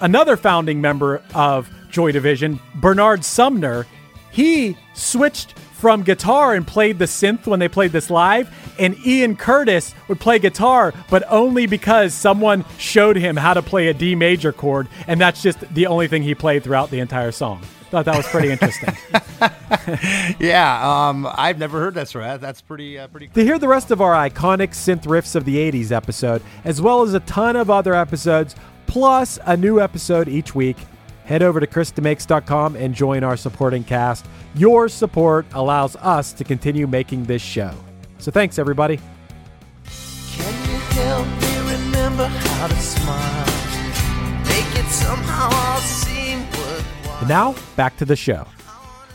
[0.00, 3.86] another founding member of Joy Division, Bernard Sumner,
[4.30, 8.52] he switched from guitar and played the synth when they played this live.
[8.78, 13.88] And Ian Curtis would play guitar, but only because someone showed him how to play
[13.88, 14.88] a D major chord.
[15.06, 17.62] And that's just the only thing he played throughout the entire song.
[17.90, 18.94] Thought that was pretty interesting.
[20.38, 22.24] Yeah, um, I've never heard that story.
[22.38, 23.28] That's pretty uh, pretty.
[23.28, 27.02] To hear the rest of our iconic synth riffs of the 80s episode, as well
[27.02, 28.54] as a ton of other episodes,
[28.86, 30.76] plus a new episode each week,
[31.28, 34.24] head over to chrisdemakes.com and join our supporting cast.
[34.54, 37.70] Your support allows us to continue making this show.
[38.16, 38.98] So thanks, everybody.
[40.30, 43.46] Can you help me remember how to smile?
[44.44, 47.18] Make it somehow all seem worthwhile.
[47.18, 48.46] And now, back to the show.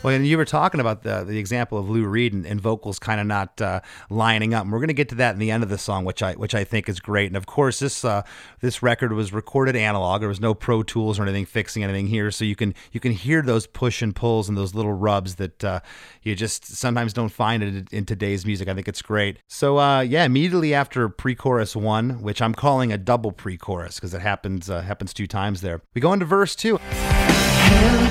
[0.04, 2.98] Well, and you were talking about the the example of Lou Reed and, and vocals
[2.98, 4.64] kind of not uh, lining up.
[4.64, 6.34] And we're going to get to that in the end of the song, which I
[6.34, 7.28] which I think is great.
[7.28, 8.20] And of course, this uh,
[8.60, 10.20] this record was recorded analog.
[10.20, 13.12] There was no Pro Tools or anything fixing anything here, so you can you can
[13.12, 15.80] hear those push and pulls and those little rubs that uh,
[16.22, 18.68] you just sometimes don't find in, in today's music.
[18.68, 19.38] I think it's great.
[19.48, 24.20] So uh, yeah, immediately after pre-chorus one, which I'm calling a double pre-chorus because it
[24.20, 25.80] happens uh, happens two times there.
[25.94, 26.78] We go into verse two.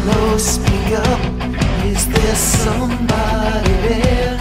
[0.10, 1.53] Hello.
[1.86, 4.38] Is there somebody there?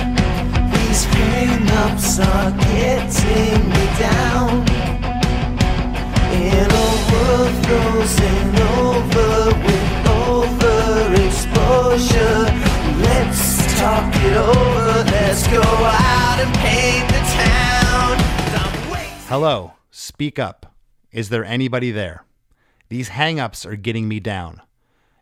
[0.71, 4.65] These hang-ups are getting me down.
[6.33, 12.47] In a world frozen over with overexposure,
[13.03, 13.43] let's
[13.79, 15.03] talk it over.
[15.11, 18.19] Let's go out and paint the town.
[19.29, 20.75] Hello, speak up.
[21.11, 22.25] Is there anybody there?
[22.89, 24.63] These hang-ups are getting me down.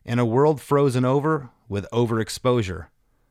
[0.04, 2.88] In a world frozen over with overexposure,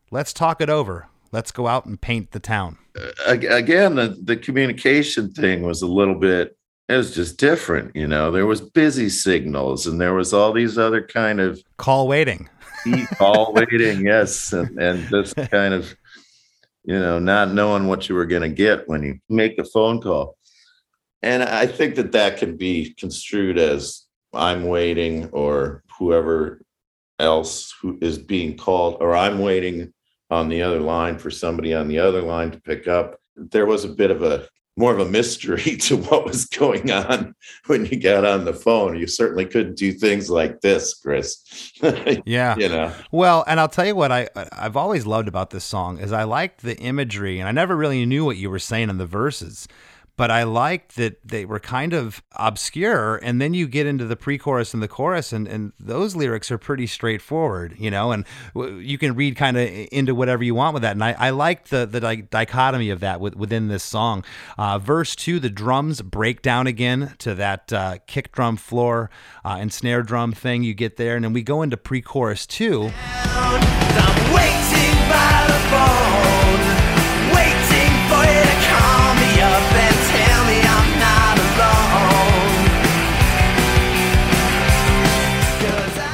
[0.09, 1.09] let's talk it over.
[1.31, 2.79] Let's go out and paint the town.
[3.27, 6.57] Ag- again the, the communication thing was a little bit
[6.89, 10.77] it was just different you know there was busy signals and there was all these
[10.77, 12.49] other kind of Call waiting.
[13.17, 15.95] call waiting yes and, and just kind of
[16.83, 20.01] you know not knowing what you were going to get when you make a phone
[20.01, 20.35] call
[21.21, 26.61] and i think that that can be construed as i'm waiting or whoever
[27.19, 29.93] else who is being called or i'm waiting
[30.29, 33.19] on the other line for somebody on the other line to pick up.
[33.35, 37.35] There was a bit of a more of a mystery to what was going on
[37.67, 38.97] when you got on the phone.
[38.97, 41.73] You certainly couldn't do things like this chris
[42.25, 42.55] Yeah.
[42.55, 42.93] you know?
[43.11, 46.23] Well, and I'll tell you what I I've always loved about this song is I
[46.23, 49.67] liked the imagery, and I never really knew what you were saying in the verses,
[50.19, 54.17] but I liked that they were kind of obscure, and then you get into the
[54.17, 58.79] pre-chorus and the chorus, and and those lyrics are pretty straightforward, you know, and w-
[58.79, 61.69] you can read kind of into whatever you want with that, and I I liked
[61.69, 64.25] the the di- dichotomy of that with, within this song.
[64.57, 69.09] Uh, verse two, the drums break down again to that uh, kick drum floor
[69.45, 72.91] uh, and snare drum thing you get there, and then we go into pre-chorus two.
[73.23, 73.79] I'm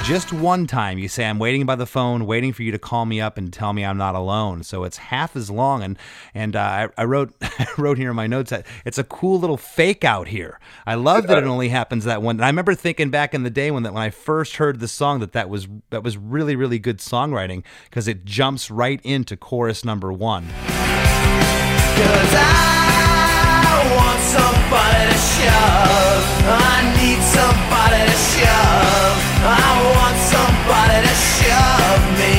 [0.06, 3.08] Just one time you say, I'm waiting by the phone, waiting for you to call
[3.08, 4.62] me up and tell me I'm not alone.
[4.62, 5.82] So it's half as long.
[5.82, 5.98] And
[6.36, 9.40] and uh, I, I wrote I wrote here in my notes that it's a cool
[9.40, 10.60] little fake out here.
[10.86, 12.36] I love that it only happens that one.
[12.36, 14.88] And I remember thinking back in the day when that when I first heard the
[14.88, 19.36] song that that was that was really really good songwriting because it jumps right into
[19.36, 20.50] chorus number one.
[20.50, 26.26] Cause I want somebody to shove.
[26.46, 29.15] I need somebody to shove.
[29.48, 32.36] I want somebody to shove me.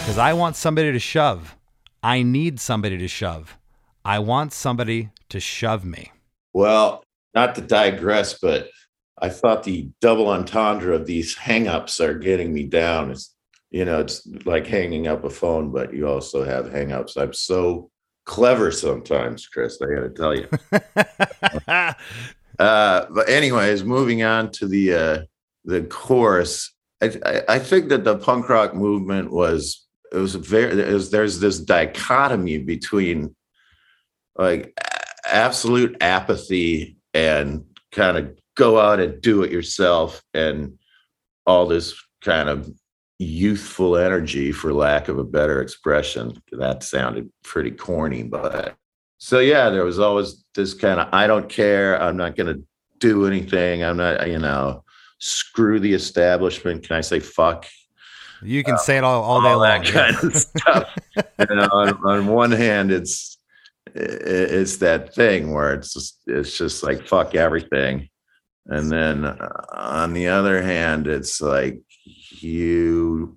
[0.00, 1.56] Because I want somebody to shove.
[2.02, 3.56] I need somebody to shove.
[4.04, 6.12] I want somebody to shove me.
[6.52, 7.02] Well,
[7.34, 8.68] not to digress, but
[9.20, 13.10] I thought the double entendre of these hangups are getting me down.
[13.10, 13.34] It's
[13.70, 17.16] you know, it's like hanging up a phone, but you also have hangups.
[17.16, 17.90] I'm so
[18.24, 19.78] clever sometimes, Chris.
[19.82, 20.48] I got to tell you.
[22.58, 25.18] Uh, but anyways, moving on to the uh,
[25.64, 30.92] the chorus, I, I, think that the punk rock movement was it was very it
[30.92, 33.36] was, there's this dichotomy between
[34.36, 34.76] like
[35.24, 40.78] absolute apathy and kind of go out and do it yourself and
[41.46, 42.68] all this kind of
[43.20, 46.40] youthful energy for lack of a better expression.
[46.52, 48.74] That sounded pretty corny but
[49.18, 52.62] so yeah there was always this kind of i don't care i'm not going to
[52.98, 54.82] do anything i'm not you know
[55.18, 57.66] screw the establishment can i say fuck
[58.42, 59.82] You can say it all, all day all long.
[59.82, 60.94] that kind of stuff.
[61.16, 63.36] you know, on, on one hand, it's
[63.94, 68.08] it's that thing where it's just it's just like fuck everything,
[68.66, 71.80] and then uh, on the other hand, it's like
[72.30, 73.36] you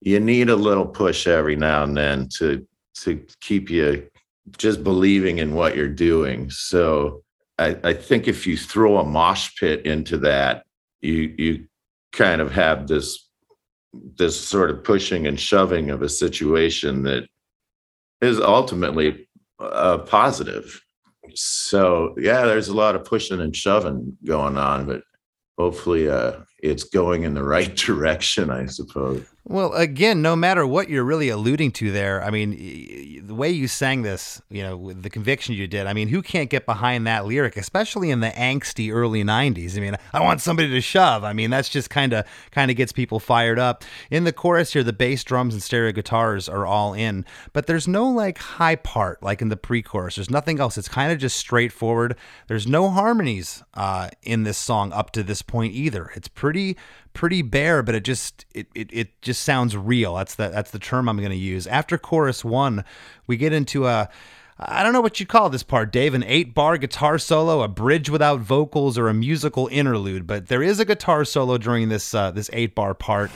[0.00, 2.66] you need a little push every now and then to
[3.02, 4.08] to keep you
[4.56, 6.50] just believing in what you're doing.
[6.50, 7.22] So
[7.58, 10.64] I, I think if you throw a mosh pit into that,
[11.00, 11.66] you you
[12.12, 13.28] kind of have this
[13.92, 17.26] this sort of pushing and shoving of a situation that
[18.20, 20.80] is ultimately positive.
[21.34, 25.02] So yeah, there's a lot of pushing and shoving going on, but
[25.58, 29.24] hopefully, uh, it's going in the right direction, I suppose.
[29.50, 33.66] Well, again, no matter what you're really alluding to there, I mean, the way you
[33.66, 37.06] sang this, you know, with the conviction you did, I mean, who can't get behind
[37.06, 39.78] that lyric, especially in the angsty early 90s?
[39.78, 41.24] I mean, I want somebody to shove.
[41.24, 43.84] I mean, that's just kind of kind of gets people fired up.
[44.10, 47.24] In the chorus here, the bass, drums, and stereo guitars are all in,
[47.54, 50.16] but there's no like high part like in the pre-chorus.
[50.16, 50.76] There's nothing else.
[50.76, 52.16] It's kind of just straightforward.
[52.48, 56.10] There's no harmonies uh, in this song up to this point either.
[56.14, 56.76] It's pretty
[57.18, 60.14] pretty bare, but it just it, it, it just sounds real.
[60.14, 61.66] That's the that's the term I'm going to use.
[61.66, 62.84] After chorus one,
[63.26, 64.08] we get into a
[64.56, 67.66] I don't know what you'd call this part, Dave, an eight bar guitar solo, a
[67.66, 70.28] bridge without vocals, or a musical interlude.
[70.28, 73.32] But there is a guitar solo during this uh, this eight bar part.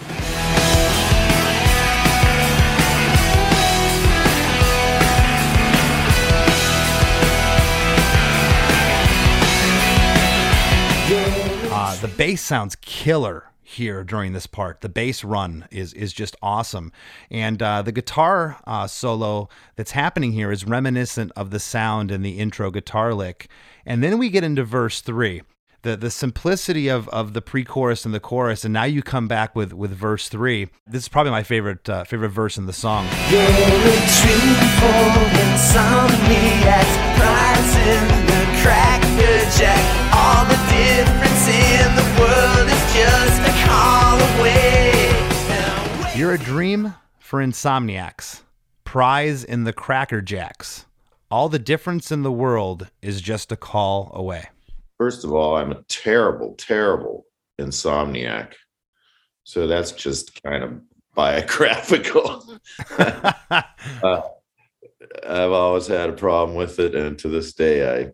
[11.75, 14.81] Uh, the bass sounds killer here during this part.
[14.81, 16.93] The bass run is is just awesome,
[17.31, 22.23] and uh, the guitar uh, solo that's happening here is reminiscent of the sound in
[22.23, 23.49] the intro guitar lick.
[23.85, 25.43] And then we get into verse three.
[25.83, 29.57] The, the simplicity of, of the pre-chorus and the chorus, and now you come back
[29.57, 30.69] with, with verse three.
[30.87, 33.05] This is probably my favorite uh, favorite verse in the song.
[46.15, 48.43] You're a dream for insomniacs,
[48.85, 50.87] prize in the Cracker Jacks.
[51.31, 54.49] All the difference in the world is just a call away.
[54.99, 57.27] First of all, I'm a terrible, terrible
[57.61, 58.53] insomniac.
[59.45, 60.81] So that's just kind of
[61.15, 62.59] biographical.
[62.99, 63.63] uh,
[65.27, 68.13] I've always had a problem with it, and to this day, I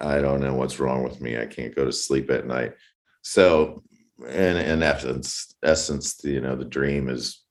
[0.00, 1.38] I don't know what's wrong with me.
[1.38, 2.74] I can't go to sleep at night.
[3.22, 3.82] So,
[4.28, 7.42] in in essence, essence, you know, the dream is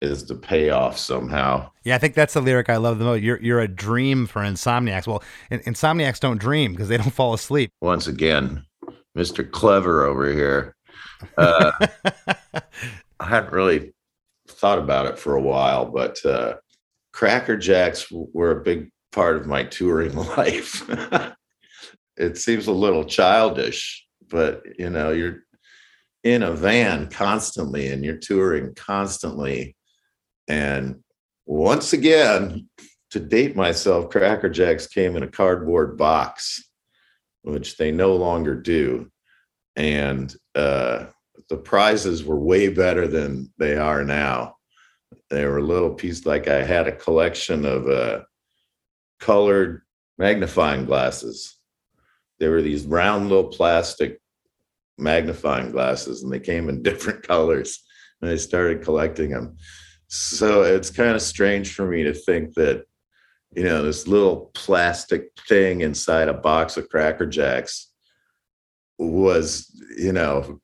[0.00, 1.70] is the payoff somehow.
[1.84, 3.22] Yeah, I think that's the lyric I love the most.
[3.22, 5.06] You're you're a dream for insomniacs.
[5.06, 7.70] Well, in, insomniacs don't dream because they don't fall asleep.
[7.80, 8.64] Once again,
[9.16, 9.48] Mr.
[9.48, 10.76] Clever over here.
[11.36, 11.72] Uh,
[13.20, 13.92] I hadn't really
[14.48, 16.54] thought about it for a while, but uh,
[17.12, 20.88] Cracker Jacks were a big part of my touring life.
[22.16, 25.44] it seems a little childish, but you know, you're
[26.24, 29.76] in a van constantly and you're touring constantly.
[30.48, 31.02] And
[31.46, 32.68] once again,
[33.10, 36.62] to date myself, Cracker Jacks came in a cardboard box,
[37.42, 39.10] which they no longer do.
[39.76, 41.06] And uh,
[41.48, 44.56] the prizes were way better than they are now.
[45.30, 48.20] They were a little piece like I had a collection of uh,
[49.20, 49.82] colored
[50.18, 51.56] magnifying glasses.
[52.38, 54.20] They were these round little plastic
[55.00, 57.80] magnifying glasses, and they came in different colors.
[58.20, 59.56] And I started collecting them.
[60.08, 62.84] So it's kind of strange for me to think that,
[63.54, 67.88] you know, this little plastic thing inside a box of Cracker Jacks
[68.98, 70.60] was, you know,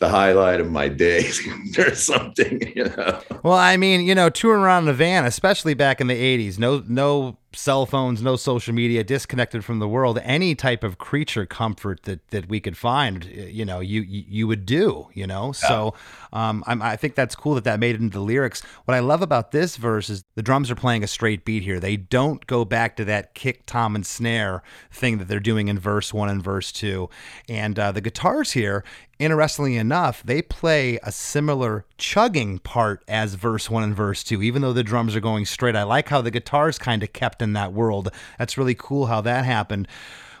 [0.00, 1.30] the highlight of my day
[1.78, 3.20] or something, you know.
[3.42, 6.58] Well, I mean, you know, touring around in a van, especially back in the '80s,
[6.58, 10.18] no no cell phones, no social media, disconnected from the world.
[10.22, 14.66] Any type of creature comfort that that we could find, you know, you you, would
[14.66, 15.46] do, you know.
[15.46, 15.68] Yeah.
[15.68, 15.94] So,
[16.32, 18.62] um, I'm, I think that's cool that that made it into the lyrics.
[18.84, 21.80] What I love about this verse is the drums are playing a straight beat here.
[21.80, 25.78] They don't go back to that kick, tom, and snare thing that they're doing in
[25.78, 27.10] verse one and verse two,
[27.48, 28.84] and uh, the guitars here
[29.20, 34.62] interestingly enough, they play a similar chugging part as verse one and verse two, even
[34.62, 35.76] though the drums are going straight.
[35.76, 38.10] I like how the guitars kind of kept in that world.
[38.38, 39.88] That's really cool how that happened.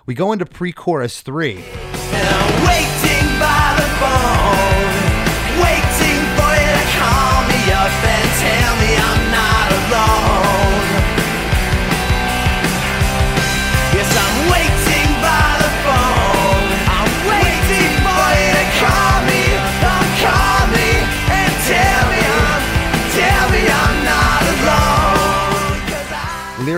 [0.06, 1.56] We go into pre chorus three.
[1.56, 4.92] waiting by the phone,
[5.62, 10.49] waiting for you to call me up and tell me I'm not alone.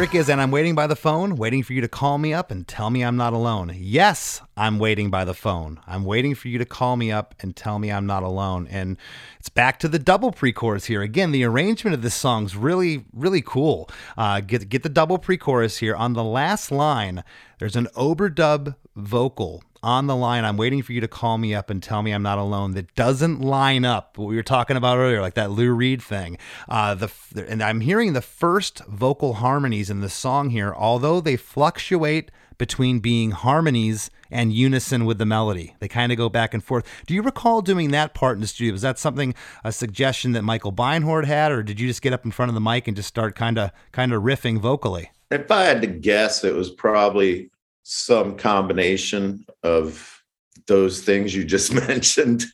[0.02, 2.50] Lyric is, and I'm waiting by the phone, waiting for you to call me up
[2.50, 3.72] and tell me I'm not alone.
[3.76, 5.78] Yes, I'm waiting by the phone.
[5.86, 8.66] I'm waiting for you to call me up and tell me I'm not alone.
[8.68, 8.96] And
[9.38, 11.02] it's back to the double pre-chorus here.
[11.02, 13.88] Again, the arrangement of this song's really, really cool.
[14.18, 15.94] Uh, get get the double pre-chorus here.
[15.94, 17.22] On the last line,
[17.60, 20.44] there's an overdub vocal on the line.
[20.44, 22.72] I'm waiting for you to call me up and tell me I'm not alone.
[22.72, 26.38] That doesn't line up what we were talking about earlier, like that Lou Reed thing.
[26.68, 27.10] Uh, the
[27.48, 33.00] and I'm hearing the first vocal harmonies in the song here, although they fluctuate between
[33.00, 35.74] being harmonies and unison with the melody.
[35.80, 36.86] They kind of go back and forth.
[37.06, 38.72] Do you recall doing that part in the studio?
[38.72, 42.24] Was that something a suggestion that Michael Beinhorn had, or did you just get up
[42.24, 45.10] in front of the mic and just start kind of kind of riffing vocally?
[45.30, 47.50] If I had to guess, it was probably
[47.82, 50.22] some combination of
[50.66, 52.44] those things you just mentioned.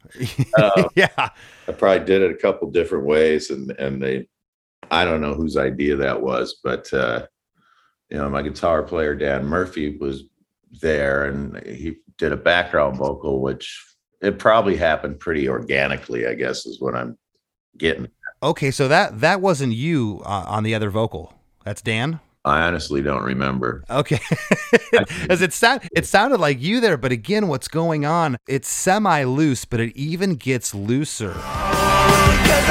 [0.57, 4.29] Uh, yeah, I probably did it a couple different ways, and and they,
[4.91, 7.27] I don't know whose idea that was, but uh,
[8.11, 10.25] you know, my guitar player Dan Murphy was
[10.81, 13.85] there, and he did a background vocal, which
[14.21, 16.27] it probably happened pretty organically.
[16.27, 17.17] I guess is what I'm
[17.77, 18.09] getting.
[18.43, 21.35] Okay, so that that wasn't you uh, on the other vocal.
[21.65, 22.21] That's Dan.
[22.45, 23.85] I honestly don't remember.
[23.91, 24.21] Okay,
[25.29, 28.39] as it sound, it sounded like you there, but again, what's going on?
[28.47, 31.35] It's semi loose, but it even gets looser.
[31.35, 32.69] Cause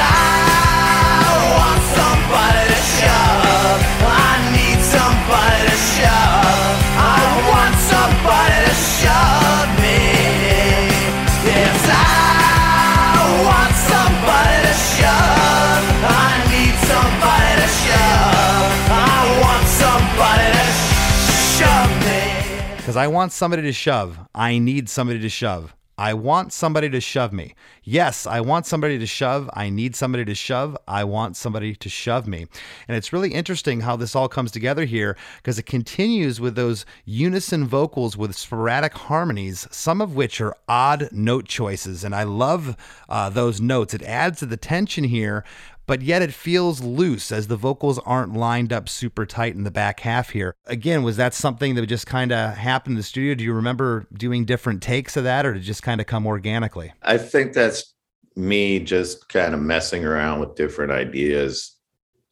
[22.87, 24.17] Because I want somebody to shove.
[24.33, 25.75] I need somebody to shove.
[25.97, 27.53] I want somebody to shove me.
[27.83, 29.49] Yes, I want somebody to shove.
[29.53, 30.77] I need somebody to shove.
[30.87, 32.45] I want somebody to shove me.
[32.87, 36.85] And it's really interesting how this all comes together here because it continues with those
[37.03, 42.05] unison vocals with sporadic harmonies, some of which are odd note choices.
[42.05, 42.77] And I love
[43.09, 43.93] uh, those notes.
[43.93, 45.43] It adds to the tension here
[45.87, 49.71] but yet it feels loose as the vocals aren't lined up super tight in the
[49.71, 50.53] back half here.
[50.65, 53.33] Again, was that something that just kind of happened in the studio?
[53.33, 56.27] Do you remember doing different takes of that or did it just kind of come
[56.27, 56.93] organically?
[57.01, 57.95] I think that's
[58.35, 61.77] me just kind of messing around with different ideas.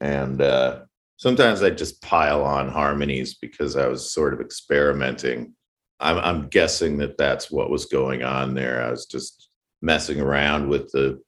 [0.01, 0.81] And uh,
[1.15, 5.53] sometimes I just pile on harmonies because I was sort of experimenting.
[6.01, 8.83] I'm, I'm guessing that that's what was going on there.
[8.83, 9.49] I was just
[9.81, 11.21] messing around with the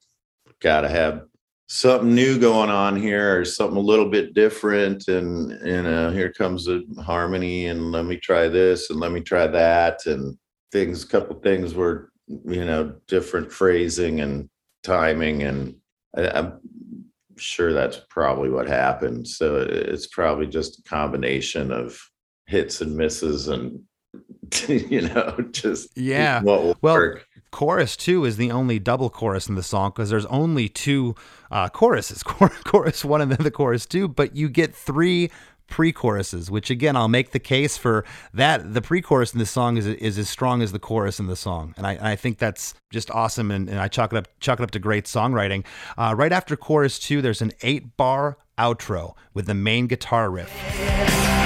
[0.60, 1.22] gotta have
[1.68, 6.12] something new going on here or something a little bit different and you uh, know
[6.12, 10.38] here comes a harmony and let me try this and let me try that and
[10.72, 14.50] things a couple things were you know different phrasing and
[14.84, 15.76] timing and
[16.16, 16.60] I, i'm
[17.38, 22.00] sure that's probably what happened so it's probably just a combination of
[22.46, 23.82] hits and misses and
[24.68, 26.42] you know just Yeah.
[26.42, 30.10] what will Well, work chorus two is the only double chorus in the song because
[30.10, 31.16] there's only two
[31.52, 32.24] uh, choruses.
[32.24, 35.32] Chorus one and then the chorus two but you get three
[35.68, 39.86] pre-choruses which again i'll make the case for that the pre-chorus in this song is,
[39.86, 41.74] is as strong as the chorus in the song.
[41.78, 44.64] And i, I think that's just awesome and, and i chalk it up chalk it
[44.64, 45.66] up to great songwriting.
[45.98, 51.37] Uh, right after chorus two there's an eight bar outro with the main guitar riff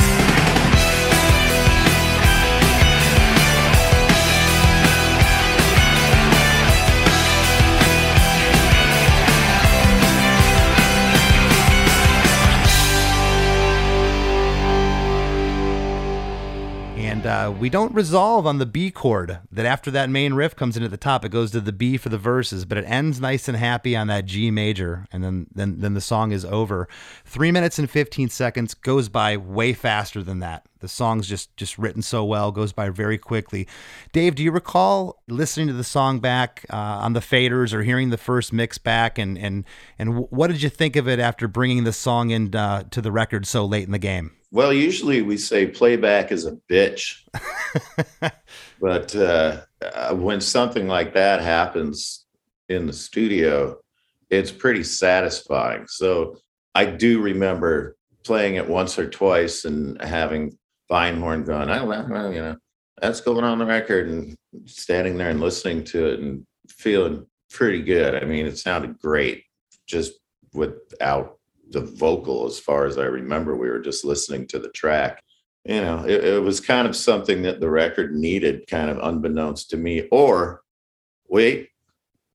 [17.21, 19.37] And uh, we don't resolve on the B chord.
[19.51, 21.95] That after that main riff comes in at the top, it goes to the B
[21.95, 25.45] for the verses, but it ends nice and happy on that G major, and then
[25.53, 26.87] then then the song is over.
[27.23, 30.65] Three minutes and fifteen seconds goes by way faster than that.
[30.79, 33.67] The song's just just written so well, goes by very quickly.
[34.13, 38.09] Dave, do you recall listening to the song back uh, on the faders or hearing
[38.09, 39.63] the first mix back, and and
[39.99, 43.11] and what did you think of it after bringing the song in uh, to the
[43.11, 44.31] record so late in the game?
[44.51, 47.21] Well, usually we say playback is a bitch,
[48.81, 52.25] but uh, uh, when something like that happens
[52.67, 53.77] in the studio,
[54.29, 55.87] it's pretty satisfying.
[55.87, 56.37] So
[56.75, 57.95] I do remember
[58.25, 60.57] playing it once or twice and having
[60.91, 62.57] Beinhorn going, "Oh, well, well, you know,
[63.01, 64.35] that's going on the record," and
[64.65, 68.15] standing there and listening to it and feeling pretty good.
[68.15, 69.45] I mean, it sounded great
[69.87, 70.13] just
[70.53, 71.37] without
[71.71, 73.55] the vocal as far as I remember.
[73.55, 75.23] We were just listening to the track.
[75.65, 79.69] You know, it, it was kind of something that the record needed, kind of unbeknownst
[79.71, 80.61] to me, or
[81.27, 81.69] wait,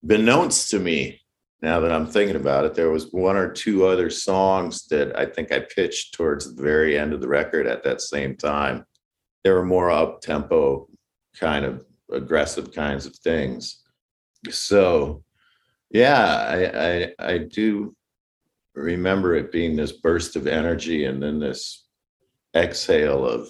[0.05, 1.21] beknownst to me.
[1.63, 5.27] Now that I'm thinking about it, there was one or two other songs that I
[5.27, 8.85] think I pitched towards the very end of the record at that same time.
[9.43, 10.89] They were more up tempo,
[11.35, 13.83] kind of aggressive kinds of things.
[14.51, 15.25] So,
[15.91, 16.27] yeah,
[17.19, 17.96] I, I I do
[18.77, 21.87] remember it being this burst of energy and then this
[22.55, 23.49] exhale of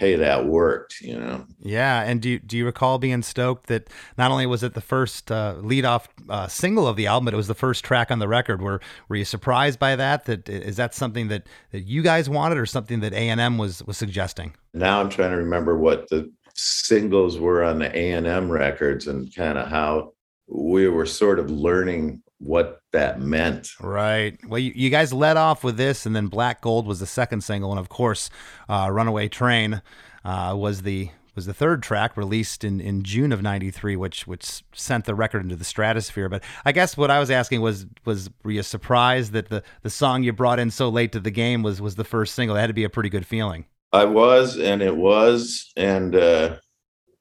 [0.00, 1.44] hey, that worked, you know.
[1.58, 4.80] Yeah, and do you, do you recall being stoked that not only was it the
[4.80, 8.10] first uh, lead off uh, single of the album, but it was the first track
[8.10, 8.62] on the record?
[8.62, 10.24] Were were you surprised by that?
[10.24, 13.58] That is that something that, that you guys wanted, or something that A and M
[13.58, 14.54] was was suggesting?
[14.72, 19.06] Now I'm trying to remember what the singles were on the A and M records
[19.06, 20.14] and kind of how
[20.48, 23.70] we were sort of learning what that meant.
[23.80, 24.38] Right.
[24.48, 27.42] Well, you, you, guys led off with this, and then Black Gold was the second
[27.42, 28.30] single, and of course,
[28.68, 29.82] uh, Runaway Train
[30.24, 34.62] uh, was the was the third track released in, in June of '93, which which
[34.72, 36.28] sent the record into the stratosphere.
[36.28, 39.90] But I guess what I was asking was was were you surprised that the the
[39.90, 42.54] song you brought in so late to the game was was the first single?
[42.54, 43.66] That had to be a pretty good feeling.
[43.92, 46.56] I was, and it was, and uh,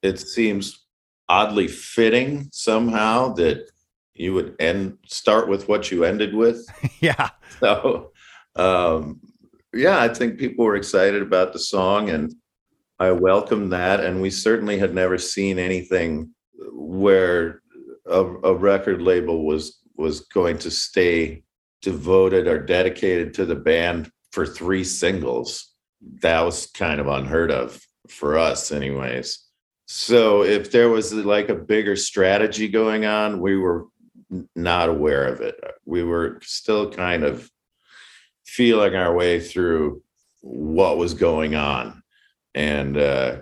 [0.02, 0.86] it seems
[1.28, 3.70] oddly fitting somehow that
[4.20, 6.68] you would end start with what you ended with.
[7.00, 7.30] yeah.
[7.60, 8.12] So,
[8.56, 9.22] um,
[9.74, 12.36] yeah, I think people were excited about the song, and
[13.00, 14.02] I welcomed that.
[14.02, 16.34] And we certainly had never seen anything
[16.74, 17.62] where
[18.06, 21.44] a, a record label was was going to stay
[21.82, 25.74] devoted or dedicated to the band for three singles.
[26.22, 29.46] That was kind of unheard of for us, anyways.
[29.88, 33.88] So if there was like a bigger strategy going on, we were
[34.56, 35.60] not aware of it.
[35.86, 37.50] We were still kind of
[38.46, 40.02] feeling our way through
[40.42, 42.04] what was going on.
[42.56, 43.38] And uh,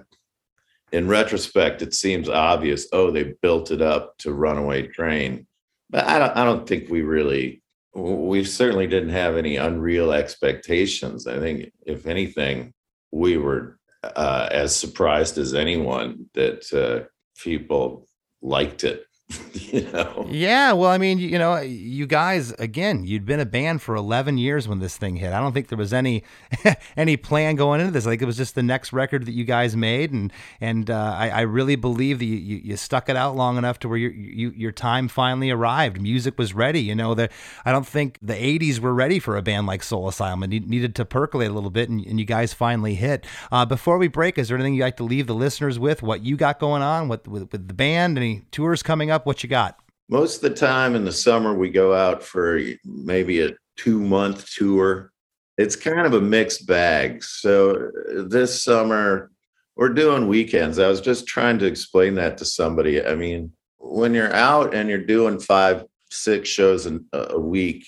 [0.92, 2.88] in retrospect, it seems obvious.
[2.92, 5.48] Oh, they built it up to Runaway Train,
[5.90, 6.36] but I don't.
[6.36, 7.62] I don't think we really.
[7.94, 11.26] We certainly didn't have any unreal expectations.
[11.26, 12.74] I think, if anything,
[13.12, 17.08] we were uh, as surprised as anyone that uh,
[17.42, 18.08] people
[18.42, 19.04] liked it.
[19.74, 20.26] know?
[20.30, 24.38] Yeah, well, I mean, you know, you guys again, you'd been a band for 11
[24.38, 25.34] years when this thing hit.
[25.34, 26.24] I don't think there was any
[26.98, 28.06] any plan going into this.
[28.06, 31.30] Like it was just the next record that you guys made, and and uh, I,
[31.30, 34.12] I, really believe that you, you, you, stuck it out long enough to where your
[34.12, 36.02] you, your time finally arrived.
[36.02, 36.80] Music was ready.
[36.80, 37.32] You know that
[37.66, 40.44] I don't think the 80s were ready for a band like Soul Asylum.
[40.44, 43.26] It needed to percolate a little bit, and, and you guys finally hit.
[43.52, 46.02] Uh, before we break, is there anything you'd like to leave the listeners with?
[46.02, 48.18] What you got going on with, with, with the band?
[48.18, 49.17] Any tours coming up?
[49.18, 49.26] Up?
[49.26, 49.80] What you got?
[50.10, 54.50] Most of the time in the summer, we go out for maybe a two month
[54.50, 55.12] tour.
[55.58, 57.24] It's kind of a mixed bag.
[57.24, 59.32] So uh, this summer,
[59.76, 60.80] we're doing weekends.
[60.80, 63.04] I was just trying to explain that to somebody.
[63.04, 67.86] I mean, when you're out and you're doing five, six shows in uh, a week,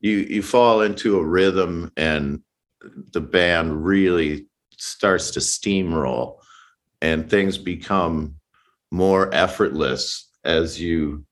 [0.00, 2.42] you you fall into a rhythm and
[3.12, 4.46] the band really
[4.76, 6.36] starts to steamroll
[7.00, 8.36] and things become
[8.90, 11.24] more effortless as you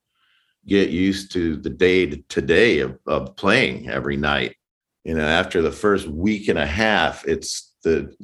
[0.66, 4.56] get used to the day to day of, of playing every night.
[5.04, 8.14] You know, after the first week and a half, it's the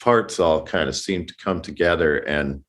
[0.00, 2.62] parts all kind of seem to come together and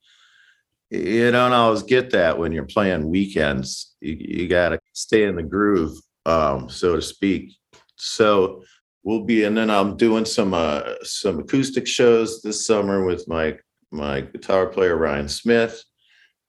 [0.90, 3.96] you don't always get that when you're playing weekends.
[4.00, 7.54] You, you got to stay in the groove, um, so to speak.
[7.98, 8.64] So
[9.04, 13.58] we'll be, and then I'm doing some uh, some acoustic shows this summer with my
[13.92, 15.84] my guitar player Ryan Smith,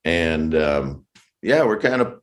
[0.05, 1.07] and um,
[1.43, 2.20] yeah, we're kind of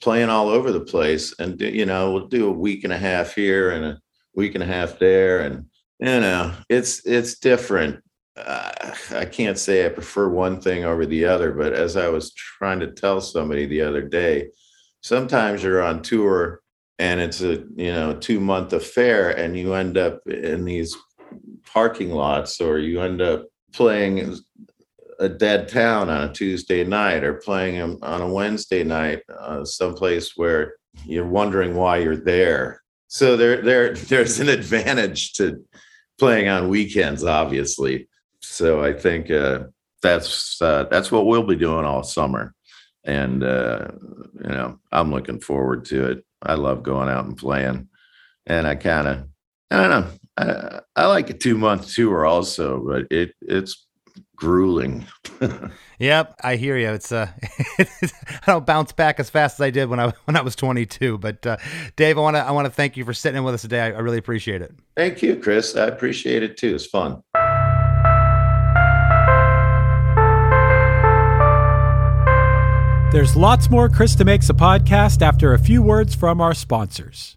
[0.00, 1.34] playing all over the place.
[1.38, 4.00] And, you know, we'll do a week and a half here and a
[4.34, 5.40] week and a half there.
[5.40, 5.66] And,
[6.00, 8.02] you know, it's, it's different.
[8.36, 8.72] Uh,
[9.10, 12.80] I can't say I prefer one thing over the other, but as I was trying
[12.80, 14.48] to tell somebody the other day,
[15.02, 16.60] sometimes you're on tour
[16.98, 20.96] and it's a, you know, two month affair and you end up in these
[21.66, 24.36] parking lots or you end up playing
[25.22, 29.64] a dead town on a Tuesday night or playing them on a Wednesday night, uh,
[29.64, 30.74] someplace where
[31.06, 32.82] you're wondering why you're there.
[33.06, 35.64] So there, there, there's an advantage to
[36.18, 38.08] playing on weekends, obviously.
[38.40, 39.64] So I think uh,
[40.02, 42.54] that's uh, that's what we'll be doing all summer,
[43.04, 43.88] and uh,
[44.42, 46.24] you know I'm looking forward to it.
[46.42, 47.88] I love going out and playing,
[48.46, 49.24] and I kind of
[49.70, 50.06] I don't know
[50.36, 53.86] I, I like a two month tour also, but it it's
[54.42, 55.06] grueling.
[56.00, 56.90] yep, I hear you.
[56.90, 57.28] It's uh,
[57.78, 57.86] I
[58.44, 61.18] don't bounce back as fast as I did when I when I was 22.
[61.18, 61.58] But uh,
[61.94, 63.80] Dave, I want to I want to thank you for sitting in with us today.
[63.80, 64.74] I, I really appreciate it.
[64.96, 65.76] Thank you, Chris.
[65.76, 66.74] I appreciate it too.
[66.74, 67.22] It's fun.
[73.12, 77.36] There's lots more Chris DeMakes a podcast after a few words from our sponsors.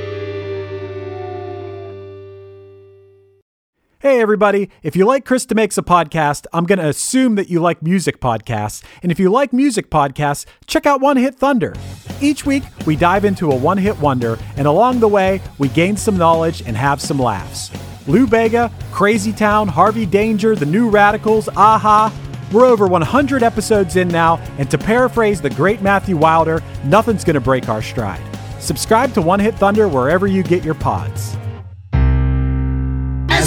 [4.01, 4.71] Hey, everybody.
[4.81, 8.19] If you like Chris DeMakes a Podcast, I'm going to assume that you like music
[8.19, 8.83] podcasts.
[9.03, 11.75] And if you like music podcasts, check out One Hit Thunder.
[12.19, 15.95] Each week, we dive into a one hit wonder, and along the way, we gain
[15.95, 17.69] some knowledge and have some laughs.
[18.07, 22.11] Lou Bega, Crazy Town, Harvey Danger, The New Radicals, Aha.
[22.51, 27.35] We're over 100 episodes in now, and to paraphrase the great Matthew Wilder, nothing's going
[27.35, 28.23] to break our stride.
[28.59, 31.37] Subscribe to One Hit Thunder wherever you get your pods.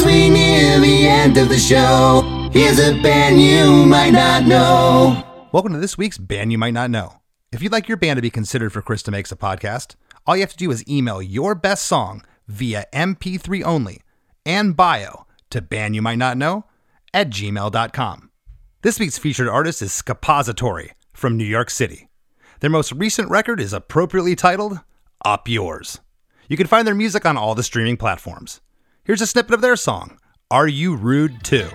[0.04, 5.24] We near the end of the show, here's a band you might not know.
[5.50, 7.20] Welcome to this week's Band You Might Not Know.
[7.52, 9.94] If you'd like your band to be considered for Chris DeMakes a Podcast,
[10.26, 14.02] all you have to do is email your best song via MP3 only
[14.44, 16.64] and bio to bandyoumightnotknow
[17.14, 18.30] at gmail.com.
[18.82, 22.08] This week's featured artist is Scapository from New York City.
[22.60, 24.80] Their most recent record is appropriately titled
[25.24, 26.00] Up Yours.
[26.48, 28.60] You can find their music on all the streaming platforms.
[29.06, 30.18] Here's a snippet of their song,
[30.50, 31.68] Are You Rude Too?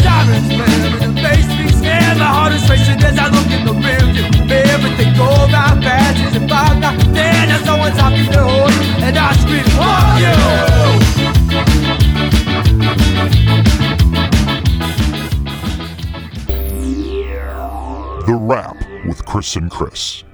[0.00, 2.16] Sirens, man, in the face me scared.
[2.16, 4.50] My heart is racing as I look in the rearview.
[4.50, 7.46] Everything go about fast as if I'm not there.
[7.46, 8.46] There's no one talking to
[9.04, 10.36] and I scream, fuck you!
[18.24, 18.76] The Rap
[19.06, 20.24] with Chris and Chris.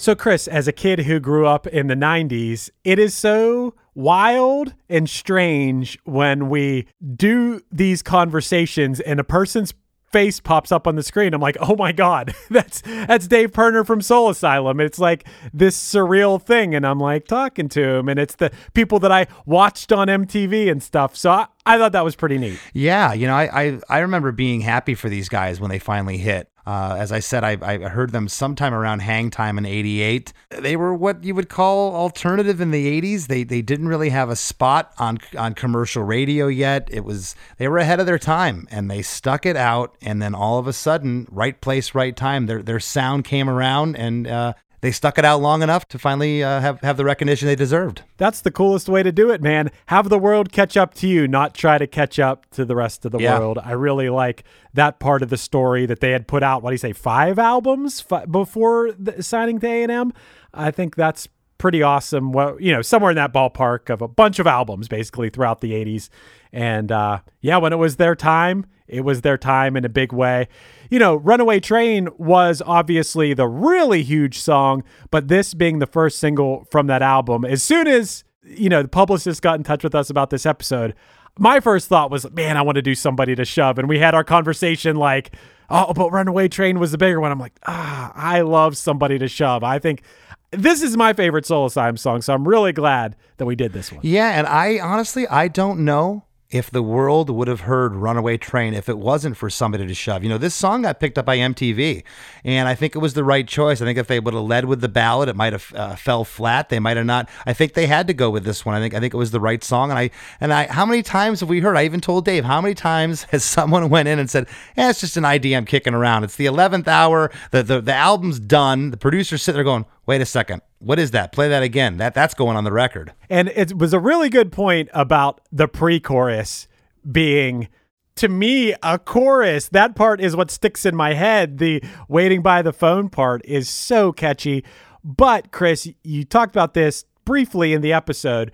[0.00, 4.72] So, Chris, as a kid who grew up in the 90s, it is so wild
[4.88, 6.86] and strange when we
[7.16, 9.74] do these conversations and a person's
[10.10, 11.34] face pops up on the screen.
[11.34, 14.80] I'm like, oh my God, that's that's Dave Pirner from Soul Asylum.
[14.80, 16.74] It's like this surreal thing.
[16.74, 20.70] And I'm like talking to him, and it's the people that I watched on MTV
[20.70, 21.14] and stuff.
[21.14, 22.58] So I, I thought that was pretty neat.
[22.72, 26.16] Yeah, you know, I, I I remember being happy for these guys when they finally
[26.16, 26.49] hit.
[26.66, 30.32] Uh, as I said, I, I heard them sometime around Hang Time in '88.
[30.50, 33.26] They were what you would call alternative in the '80s.
[33.26, 36.88] They they didn't really have a spot on on commercial radio yet.
[36.90, 39.96] It was they were ahead of their time, and they stuck it out.
[40.02, 42.46] And then all of a sudden, right place, right time.
[42.46, 44.52] Their their sound came around, and uh,
[44.82, 48.02] they stuck it out long enough to finally uh, have have the recognition they deserved.
[48.16, 49.70] That's the coolest way to do it, man.
[49.86, 53.04] Have the world catch up to you, not try to catch up to the rest
[53.04, 53.38] of the Yeah.
[53.38, 53.58] world.
[53.62, 56.62] I really like that part of the story that they had put out.
[56.62, 60.12] What do you say, five albums fi- before the, signing to A and M?
[60.54, 61.28] I think that's
[61.58, 62.32] pretty awesome.
[62.32, 65.72] Well, you know, somewhere in that ballpark of a bunch of albums, basically throughout the
[65.72, 66.08] '80s.
[66.52, 70.12] And uh, yeah, when it was their time, it was their time in a big
[70.12, 70.48] way.
[70.90, 76.18] You know, Runaway Train was obviously the really huge song, but this being the first
[76.18, 79.94] single from that album, as soon as, you know, the publicist got in touch with
[79.94, 80.94] us about this episode,
[81.38, 83.78] my first thought was, man, I want to do somebody to shove.
[83.78, 85.34] And we had our conversation like,
[85.70, 87.30] oh, but Runaway Train was the bigger one.
[87.30, 89.62] I'm like, ah, I love somebody to shove.
[89.62, 90.02] I think
[90.50, 92.22] this is my favorite Soul Asylum song.
[92.22, 94.00] So I'm really glad that we did this one.
[94.02, 98.74] Yeah, and I honestly I don't know if the world would have heard Runaway Train
[98.74, 100.24] if it wasn't for somebody to shove.
[100.24, 102.02] You know, this song got picked up by MTV,
[102.44, 103.80] and I think it was the right choice.
[103.80, 106.24] I think if they would have led with the ballad, it might have uh, fell
[106.24, 106.68] flat.
[106.68, 107.28] They might have not.
[107.46, 108.74] I think they had to go with this one.
[108.74, 109.90] I think I think it was the right song.
[109.90, 111.76] And I and I how many times have we heard?
[111.76, 115.00] I even told Dave how many times has someone went in and said, "Eh, it's
[115.00, 116.24] just an idea I'm kicking around.
[116.24, 117.30] It's the eleventh hour.
[117.52, 118.90] The the the album's done.
[118.90, 120.62] The producer's sitting there going." Wait a second.
[120.80, 121.30] What is that?
[121.30, 121.98] Play that again.
[121.98, 123.12] That that's going on the record.
[123.28, 126.68] And it was a really good point about the pre chorus
[127.10, 127.68] being,
[128.16, 129.68] to me, a chorus.
[129.68, 131.58] That part is what sticks in my head.
[131.58, 134.64] The waiting by the phone part is so catchy.
[135.04, 138.50] But, Chris, you talked about this briefly in the episode.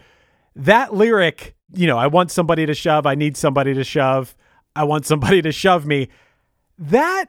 [0.56, 4.34] That lyric, you know, I want somebody to shove, I need somebody to shove,
[4.74, 6.08] I want somebody to shove me.
[6.78, 7.26] That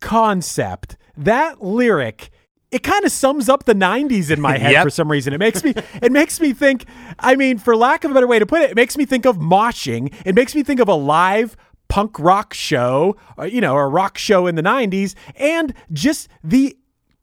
[0.00, 2.31] concept, that lyric,
[2.72, 4.82] it kind of sums up the 90s in my head Yep.
[4.84, 5.32] for some reason.
[5.32, 6.86] It makes me it makes me think,
[7.18, 9.26] I mean, for lack of a better way to put it, it makes me think
[9.26, 10.12] of moshing.
[10.24, 11.56] It makes me think of a live
[11.88, 16.28] punk rock show, or, you know, or a rock show in the 90s and just
[16.42, 16.74] the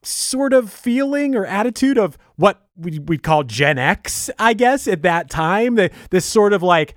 [0.04, 5.02] sort of feeling or attitude of what we, we'd call Gen X, I guess, at
[5.02, 5.76] that time.
[5.76, 6.96] The, this sort of like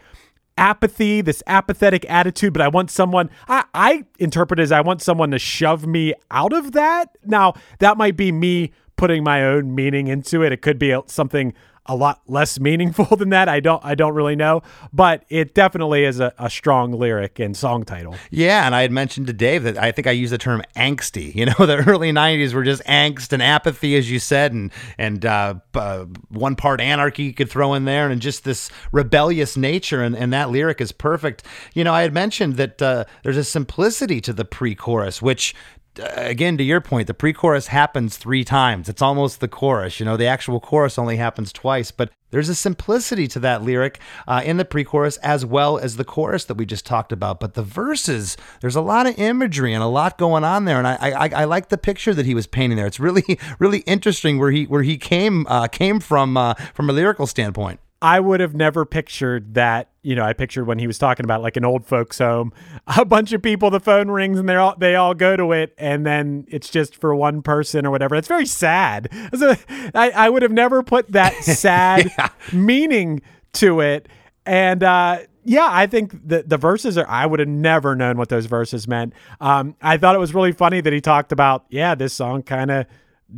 [0.59, 5.31] apathy, this apathetic attitude, but I want someone, I, I interpret as I want someone
[5.31, 7.17] to shove me out of that.
[7.25, 10.53] Now, that might be me putting my own meaning into it.
[10.53, 11.55] It could be something
[11.87, 13.49] a lot less meaningful than that.
[13.49, 14.63] I don't I don't really know,
[14.93, 18.15] but it definitely is a, a strong lyric and song title.
[18.31, 21.33] Yeah, and I had mentioned to Dave that I think I used the term angsty.
[21.43, 25.27] You know, the early '90s were just angst and apathy, as you said, and and
[25.27, 30.03] uh, uh, one part anarchy you could throw in there, and just this rebellious nature.
[30.03, 31.43] And, and that lyric is perfect.
[31.75, 35.53] You know, I had mentioned that uh, there's a simplicity to the pre-chorus, which
[35.99, 38.89] again to your point the pre-chorus happens three times.
[38.89, 42.55] It's almost the chorus you know the actual chorus only happens twice but there's a
[42.55, 46.65] simplicity to that lyric uh, in the pre-chorus as well as the chorus that we
[46.65, 47.41] just talked about.
[47.41, 50.87] But the verses there's a lot of imagery and a lot going on there and
[50.87, 52.87] i i, I like the picture that he was painting there.
[52.87, 56.93] It's really really interesting where he where he came uh, came from uh, from a
[56.93, 59.89] lyrical standpoint I would have never pictured that.
[60.03, 62.53] You know, I pictured when he was talking about like an old folks home,
[62.99, 65.73] a bunch of people, the phone rings and they all they all go to it,
[65.79, 68.17] and then it's just for one person or whatever.
[68.17, 69.09] It's very sad.
[69.39, 69.55] So
[69.95, 72.29] I, I would have never put that sad Yeah.
[72.53, 73.23] meaning
[73.55, 74.09] to it,
[74.45, 77.09] and uh, yeah, I think the the verses are.
[77.09, 79.13] I would have never known what those verses meant.
[79.41, 81.65] Um, I thought it was really funny that he talked about.
[81.71, 82.87] Yeah, this song kind of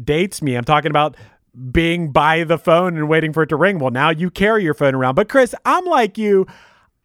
[0.02, 0.56] dates me.
[0.56, 1.16] I'm talking about
[1.72, 3.78] being by the phone and waiting for it to ring.
[3.78, 5.14] Well, now you carry your phone around.
[5.14, 6.46] But Chris, I'm like you.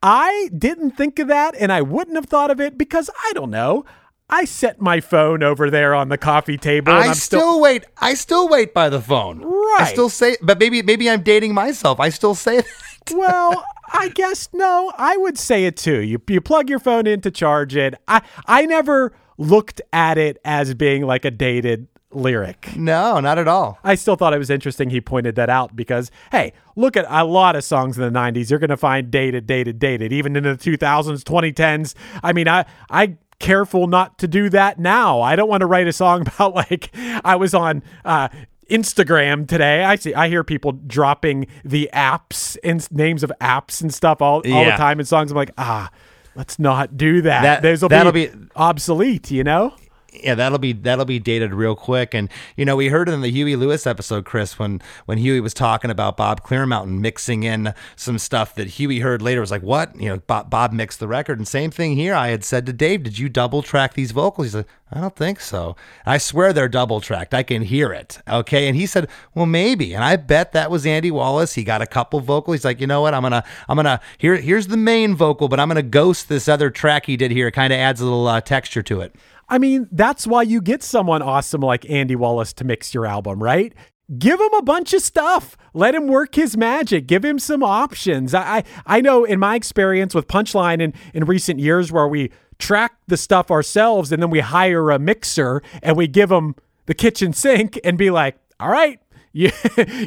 [0.01, 3.51] I didn't think of that and I wouldn't have thought of it because I don't
[3.51, 3.85] know.
[4.29, 7.85] I set my phone over there on the coffee table and I I'm still, wait.
[7.97, 9.41] I still wait by the phone.
[9.41, 9.77] Right.
[9.81, 11.99] I still say, but maybe maybe I'm dating myself.
[11.99, 12.57] I still say
[13.07, 13.11] that.
[13.15, 14.93] well, I guess no.
[14.97, 15.99] I would say it too.
[16.01, 17.95] You you plug your phone in to charge it.
[18.07, 22.75] I I never looked at it as being like a dated lyric.
[22.75, 23.77] No, not at all.
[23.83, 27.23] I still thought it was interesting he pointed that out because, hey, look at a
[27.23, 28.49] lot of songs in the 90s.
[28.49, 31.93] You're going to find dated, dated, dated, even in the 2000s, 2010s.
[32.23, 35.21] I mean, I, I, careful not to do that now.
[35.21, 36.89] I don't want to write a song about like
[37.23, 38.27] I was on uh
[38.69, 39.83] Instagram today.
[39.83, 44.37] I see I hear people dropping the apps and names of apps and stuff all,
[44.37, 45.31] all the time in songs.
[45.31, 45.89] I'm like, ah,
[46.35, 47.41] let's not do that.
[47.41, 49.73] That- Those will that'll be, be- obsolete, you know?
[50.11, 52.13] Yeah, that'll be that'll be dated real quick.
[52.13, 55.53] And you know, we heard in the Huey Lewis episode, Chris, when when Huey was
[55.53, 59.95] talking about Bob Clearmountain mixing in some stuff that Huey heard later was like, "What?"
[59.99, 61.37] You know, Bob, Bob mixed the record.
[61.37, 62.15] And same thing here.
[62.15, 65.15] I had said to Dave, "Did you double track these vocals?" He said, "I don't
[65.15, 67.33] think so." I swear they're double tracked.
[67.33, 68.19] I can hear it.
[68.27, 71.53] Okay, and he said, "Well, maybe." And I bet that was Andy Wallace.
[71.53, 72.57] He got a couple vocals.
[72.57, 73.13] He's like, "You know what?
[73.13, 76.69] I'm gonna I'm gonna here here's the main vocal, but I'm gonna ghost this other
[76.71, 77.47] track he did here.
[77.47, 79.15] It kind of adds a little uh, texture to it."
[79.49, 83.41] I mean, that's why you get someone awesome like Andy Wallace to mix your album,
[83.41, 83.73] right?
[84.17, 85.57] Give him a bunch of stuff.
[85.73, 87.07] Let him work his magic.
[87.07, 88.33] Give him some options.
[88.33, 92.31] I I, I know in my experience with Punchline in, in recent years where we
[92.57, 96.93] track the stuff ourselves and then we hire a mixer and we give them the
[96.93, 98.99] kitchen sink and be like, all right,
[99.33, 99.51] you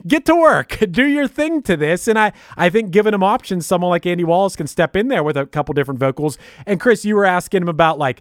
[0.06, 2.08] get to work, do your thing to this.
[2.08, 5.22] And I, I think giving him options, someone like Andy Wallace can step in there
[5.22, 6.38] with a couple different vocals.
[6.66, 8.20] And Chris, you were asking him about like,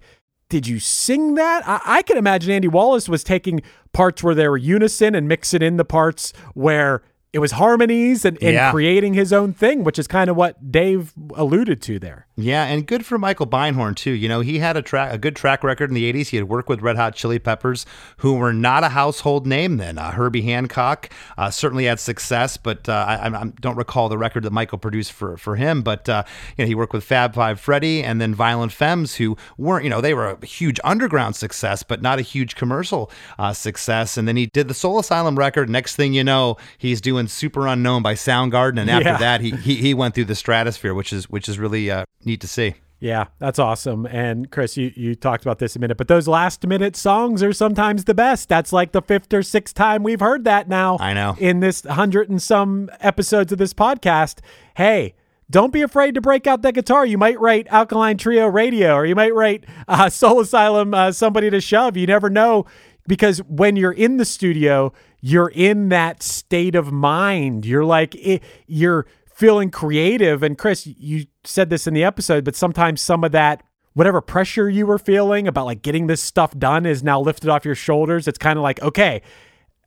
[0.52, 1.66] did you sing that?
[1.66, 3.62] I, I can imagine Andy Wallace was taking
[3.94, 7.02] parts where there were unison and mixing in the parts where
[7.34, 8.72] it was harmonies and, and Yeah.
[8.72, 12.28] creating his own thing, which is kind of what Dave alluded to there.
[12.36, 14.12] Yeah, and good for Michael Beinhorn too.
[14.12, 16.30] You know, he had a track, a good track record in the '80s.
[16.30, 17.86] He had worked with Red Hot Chili Peppers,
[18.18, 19.98] who were not a household name then.
[19.98, 24.44] Uh, Herbie Hancock uh, certainly had success, but uh, I, I don't recall the record
[24.44, 25.84] that Michael produced for for him.
[25.84, 26.24] But uh,
[26.58, 29.90] you know, he worked with Fab Five Freddy and then Violent Femmes, who weren't, you
[29.90, 34.18] know, they were a huge underground success, but not a huge commercial uh, success.
[34.18, 35.70] And then he did the Soul Asylum record.
[35.70, 39.18] Next thing you know, he's doing Superunknown by Soundgarden, and after Yeah.
[39.18, 42.42] that, he, he he went through the stratosphere, which is which is really uh, neat
[42.42, 42.76] to see.
[43.00, 44.06] Yeah, that's awesome.
[44.06, 47.52] And Chris, you, you talked about this a minute, but those last minute songs are
[47.52, 48.48] sometimes the best.
[48.48, 50.98] That's like the fifth or sixth time we've heard that now.
[51.00, 51.36] I know.
[51.40, 54.38] In this hundred and some episodes of this podcast.
[54.78, 55.16] Hey,
[55.50, 57.04] don't be afraid to break out that guitar.
[57.04, 61.50] You might write Alkaline Trio Radio or you might write uh, Soul Asylum uh, Somebody
[61.50, 61.98] to Shove.
[61.98, 62.66] You never know
[63.08, 67.66] because when you're in the studio, you're in that state of mind.
[67.66, 70.44] You're like, it, you're feeling creative.
[70.44, 73.64] And Chris, you said this in the episode, but sometimes some of that,
[73.94, 77.66] whatever pressure you were feeling about like getting this stuff done is now lifted off
[77.66, 78.28] your shoulders.
[78.28, 79.22] It's kind of like, okay,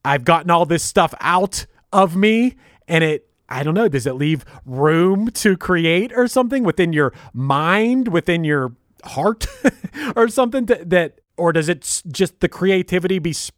[0.05, 2.57] I've gotten all this stuff out of me
[2.89, 7.13] and it I don't know, does it leave room to create or something within your
[7.35, 8.75] mind, within your
[9.05, 9.47] heart
[10.17, 13.55] or something that, that or does it just the creativity be sp-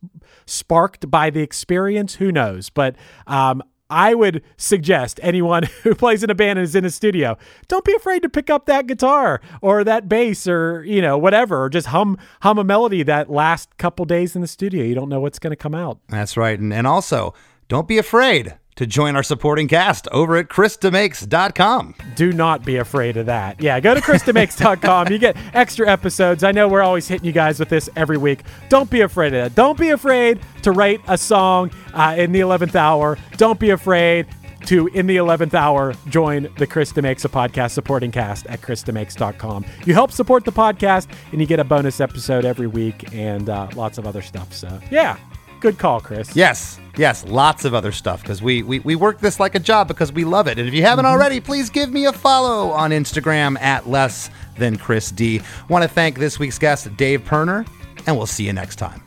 [0.47, 2.17] sparked by the experience?
[2.17, 2.71] Who knows?
[2.71, 2.97] But
[3.27, 7.39] um I would suggest anyone who plays in a band and is in a studio,
[7.69, 11.65] don't be afraid to pick up that guitar or that bass or, you know, whatever,
[11.65, 14.85] or just hum hum a melody that last couple days in the studio.
[14.85, 15.99] You don't know what's going to come out.
[16.09, 16.59] That's right.
[16.59, 17.35] And, and also,
[17.69, 21.95] don't be afraid to join our supporting cast over at chrisdemakes.com.
[22.15, 23.61] Do not be afraid of that.
[23.61, 25.09] Yeah, go to chrisdemakes.com.
[25.11, 26.45] you get extra episodes.
[26.45, 28.43] I know we're always hitting you guys with this every week.
[28.69, 29.55] Don't be afraid of that.
[29.55, 33.19] Don't be afraid to write a song uh, in the 11th hour.
[33.37, 34.27] Don't be afraid
[34.67, 39.65] to, in the 11th hour, join the Chris DeMakes a podcast supporting cast at chrisdemakes.com.
[39.85, 43.69] You help support the podcast, and you get a bonus episode every week and uh,
[43.75, 44.53] lots of other stuff.
[44.53, 45.19] So, yeah,
[45.61, 46.35] good call, Chris.
[46.35, 49.89] Yes, yes, lots of other stuff because we, we we work this like a job
[49.89, 50.59] because we love it.
[50.59, 51.15] And if you haven't mm-hmm.
[51.15, 55.41] already, please give me a follow on Instagram at less than Chris D.
[55.69, 57.65] Want to thank this week's guest, Dave Pirner,
[58.07, 59.03] and we'll see you next time.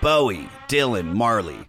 [0.00, 1.68] Bowie, Dylan, Marley.